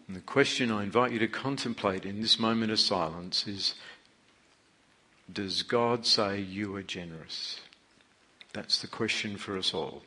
And 0.06 0.16
the 0.16 0.20
question 0.20 0.72
I 0.72 0.84
invite 0.84 1.12
you 1.12 1.18
to 1.18 1.28
contemplate 1.28 2.06
in 2.06 2.22
this 2.22 2.38
moment 2.38 2.72
of 2.72 2.80
silence 2.80 3.46
is 3.46 3.74
does 5.32 5.62
God 5.62 6.06
say 6.06 6.40
you 6.40 6.74
are 6.76 6.82
generous? 6.82 7.60
That's 8.52 8.80
the 8.80 8.86
question 8.86 9.36
for 9.36 9.58
us 9.58 9.74
all. 9.74 10.02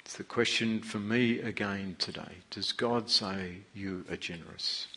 It's 0.00 0.16
the 0.16 0.24
question 0.24 0.80
for 0.80 0.98
me 0.98 1.38
again 1.40 1.96
today. 1.98 2.38
Does 2.50 2.72
God 2.72 3.10
say 3.10 3.58
you 3.74 4.06
are 4.10 4.16
generous? 4.16 4.88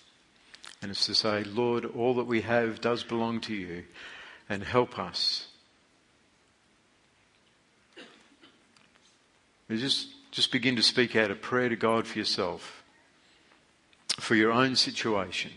And 0.82 0.89
it's 0.89 1.05
to 1.07 1.13
say, 1.13 1.43
Lord, 1.43 1.86
all 1.86 2.13
that 2.15 2.28
we 2.28 2.41
have 2.41 2.80
does 2.80 3.03
belong 3.03 3.41
to 3.41 3.53
you 3.53 3.84
and 4.47 4.63
help 4.63 4.97
us. 4.97 5.47
just, 9.69 10.09
just 10.32 10.51
begin 10.51 10.76
to 10.76 10.84
speak 10.84 11.15
out 11.15 11.32
a 11.32 11.36
prayer 11.36 11.69
to 11.69 11.76
God 11.76 12.05
for 12.05 12.17
yourself, 12.17 12.84
for 14.17 14.36
your 14.36 14.51
own 14.51 14.76
situation 14.76 15.51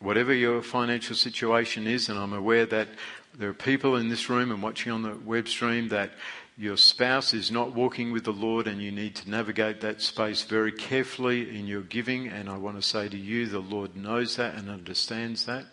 whatever 0.00 0.32
your 0.32 0.62
financial 0.62 1.16
situation 1.16 1.86
is, 1.86 2.08
and 2.08 2.18
I'm 2.18 2.32
aware 2.32 2.66
that 2.66 2.88
there 3.36 3.48
are 3.48 3.54
people 3.54 3.96
in 3.96 4.08
this 4.08 4.28
room 4.28 4.50
and 4.50 4.62
watching 4.62 4.92
on 4.92 5.02
the 5.02 5.14
web 5.24 5.48
stream 5.48 5.88
that 5.88 6.12
your 6.56 6.76
spouse 6.76 7.34
is 7.34 7.50
not 7.50 7.74
walking 7.74 8.12
with 8.12 8.24
the 8.24 8.32
Lord 8.32 8.68
and 8.68 8.80
you 8.80 8.92
need 8.92 9.16
to 9.16 9.30
navigate 9.30 9.80
that 9.80 10.00
space 10.00 10.44
very 10.44 10.70
carefully 10.70 11.56
in 11.56 11.66
your 11.66 11.82
giving. 11.82 12.28
And 12.28 12.48
I 12.48 12.56
want 12.56 12.76
to 12.76 12.82
say 12.82 13.08
to 13.08 13.16
you, 13.16 13.46
the 13.46 13.58
Lord 13.58 13.96
knows 13.96 14.36
that 14.36 14.54
and 14.54 14.70
understands 14.70 15.46
that. 15.46 15.66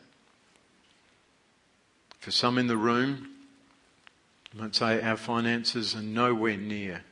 For 2.19 2.31
some 2.31 2.57
in 2.57 2.65
the 2.67 2.77
room, 2.77 3.29
might 4.53 4.75
say 4.75 5.01
our 5.01 5.17
finances 5.17 5.95
are 5.95 6.01
nowhere 6.01 6.57
near 6.57 7.03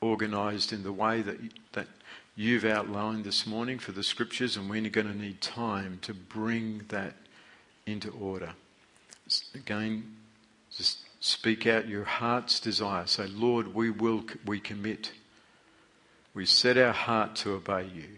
organized 0.00 0.72
in 0.72 0.82
the 0.82 0.92
way 0.92 1.22
that, 1.22 1.38
that 1.72 1.86
you've 2.34 2.64
outlined 2.64 3.24
this 3.24 3.46
morning 3.46 3.78
for 3.78 3.92
the 3.92 4.02
scriptures, 4.02 4.56
and 4.56 4.68
we're 4.68 4.88
going 4.88 5.06
to 5.06 5.16
need 5.16 5.40
time 5.40 5.98
to 6.02 6.14
bring 6.14 6.82
that 6.88 7.14
into 7.86 8.10
order. 8.10 8.54
Again, 9.54 10.16
just 10.70 11.00
speak 11.20 11.66
out 11.66 11.88
your 11.88 12.04
heart's 12.04 12.60
desire. 12.60 13.06
Say, 13.06 13.26
Lord, 13.26 13.74
we 13.74 13.90
will, 13.90 14.24
we 14.46 14.60
commit. 14.60 15.12
We 16.34 16.46
set 16.46 16.78
our 16.78 16.92
heart 16.92 17.36
to 17.36 17.52
obey 17.52 17.88
you. 17.94 18.08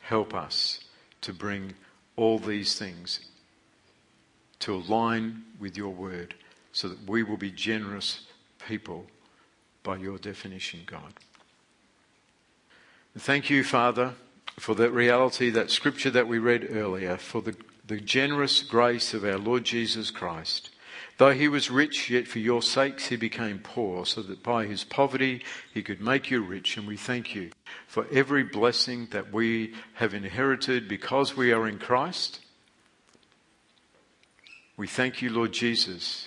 Help 0.00 0.34
us 0.34 0.80
to 1.22 1.32
bring 1.32 1.74
all 2.16 2.38
these 2.38 2.78
things 2.78 3.20
to 4.60 4.74
align 4.74 5.42
with 5.58 5.76
your 5.76 5.90
word 5.90 6.34
so 6.72 6.88
that 6.88 7.08
we 7.08 7.22
will 7.22 7.36
be 7.36 7.50
generous 7.50 8.26
people 8.66 9.06
by 9.82 9.96
your 9.96 10.18
definition, 10.18 10.80
God. 10.86 11.12
Thank 13.16 13.48
you, 13.48 13.62
Father, 13.62 14.14
for 14.58 14.74
that 14.74 14.90
reality, 14.90 15.48
that 15.50 15.70
scripture 15.70 16.10
that 16.10 16.26
we 16.26 16.40
read 16.40 16.66
earlier, 16.68 17.16
for 17.16 17.40
the, 17.42 17.54
the 17.86 18.00
generous 18.00 18.60
grace 18.64 19.14
of 19.14 19.24
our 19.24 19.38
Lord 19.38 19.62
Jesus 19.62 20.10
Christ. 20.10 20.70
Though 21.18 21.30
he 21.30 21.46
was 21.46 21.70
rich, 21.70 22.10
yet 22.10 22.26
for 22.26 22.40
your 22.40 22.60
sakes 22.60 23.06
he 23.06 23.16
became 23.16 23.60
poor, 23.60 24.04
so 24.04 24.20
that 24.22 24.42
by 24.42 24.66
his 24.66 24.82
poverty 24.82 25.44
he 25.72 25.80
could 25.80 26.00
make 26.00 26.28
you 26.28 26.42
rich. 26.42 26.76
And 26.76 26.88
we 26.88 26.96
thank 26.96 27.36
you 27.36 27.50
for 27.86 28.04
every 28.10 28.42
blessing 28.42 29.06
that 29.12 29.32
we 29.32 29.74
have 29.94 30.12
inherited 30.12 30.88
because 30.88 31.36
we 31.36 31.52
are 31.52 31.68
in 31.68 31.78
Christ. 31.78 32.40
We 34.76 34.88
thank 34.88 35.22
you, 35.22 35.30
Lord 35.30 35.52
Jesus, 35.52 36.26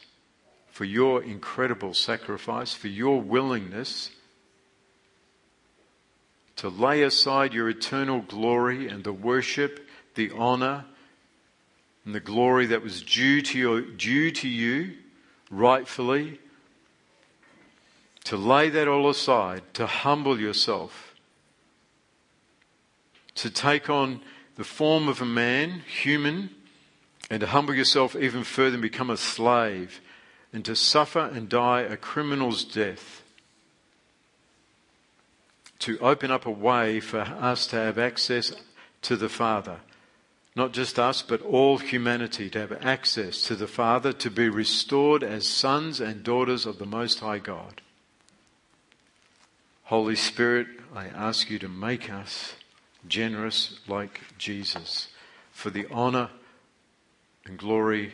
for 0.71 0.85
your 0.85 1.21
incredible 1.21 1.93
sacrifice, 1.93 2.73
for 2.73 2.88
your 2.88 3.19
willingness 3.19 4.11
to 6.58 6.70
lay 6.70 7.03
aside 7.03 7.53
your 7.53 7.70
eternal 7.70 8.20
glory 8.22 8.88
and 8.88 9.03
the 9.03 9.14
worship, 9.14 9.88
the 10.16 10.32
honor, 10.32 10.86
and 12.03 12.14
the 12.14 12.20
glory 12.20 12.66
that 12.66 12.82
was 12.82 13.01
due 13.03 13.41
to, 13.41 13.58
your, 13.58 13.82
due 13.82 14.32
to 14.32 14.47
you 14.47 14.93
rightfully, 15.51 16.39
to 18.24 18.36
lay 18.36 18.70
that 18.70 18.88
all 18.88 19.10
aside, 19.10 19.62
to 19.74 19.86
humble 19.86 20.39
yourself, 20.39 21.16
to 23.36 23.49
take 23.49 23.89
on 23.89 24.20
the 24.55 24.64
form 24.64 25.08
of 25.08 25.22
a 25.22 25.26
man, 25.26 25.84
human, 26.01 26.49
and 27.30 27.41
to 27.41 27.47
humble 27.47 27.76
yourself 27.76 28.16
even 28.16 28.43
further 28.43 28.74
and 28.74 28.82
become 28.82 29.12
a 29.12 29.18
slave, 29.18 30.01
and 30.51 30.66
to 30.66 30.76
suffer 30.76 31.30
and 31.34 31.47
die 31.47 31.82
a 31.82 31.95
criminal's 31.95 32.64
death 32.64 33.22
to 35.80 35.99
open 35.99 36.32
up 36.32 36.45
a 36.45 36.51
way 36.51 36.99
for 36.99 37.19
us 37.19 37.67
to 37.67 37.75
have 37.75 37.97
access 37.97 38.53
to 39.03 39.15
the 39.15 39.30
Father. 39.30 39.80
Not 40.55 40.71
just 40.71 40.97
us, 40.97 41.21
but 41.21 41.41
all 41.41 41.78
humanity 41.78 42.49
to 42.49 42.59
have 42.59 42.84
access 42.84 43.41
to 43.41 43.55
the 43.55 43.67
Father, 43.67 44.11
to 44.13 44.32
be 44.32 44.49
restored 44.49 45.23
as 45.23 45.47
sons 45.47 45.99
and 45.99 46.23
daughters 46.23 46.65
of 46.65 46.80
the 46.80 46.86
Most 46.86 47.19
High 47.19 47.38
God. 47.38 47.82
Holy 49.84 50.15
Spirit, 50.15 50.67
I 50.95 51.05
ask 51.07 51.49
you 51.49 51.59
to 51.59 51.69
make 51.69 52.11
us 52.11 52.55
generous 53.07 53.80
like 53.88 54.19
Jesus 54.38 55.09
for 55.51 55.69
the 55.69 55.88
honor 55.91 56.30
and 57.45 57.57
glory 57.57 58.13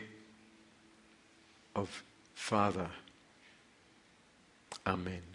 of 1.74 2.02
Father. 2.34 2.90
Amen. 4.86 5.33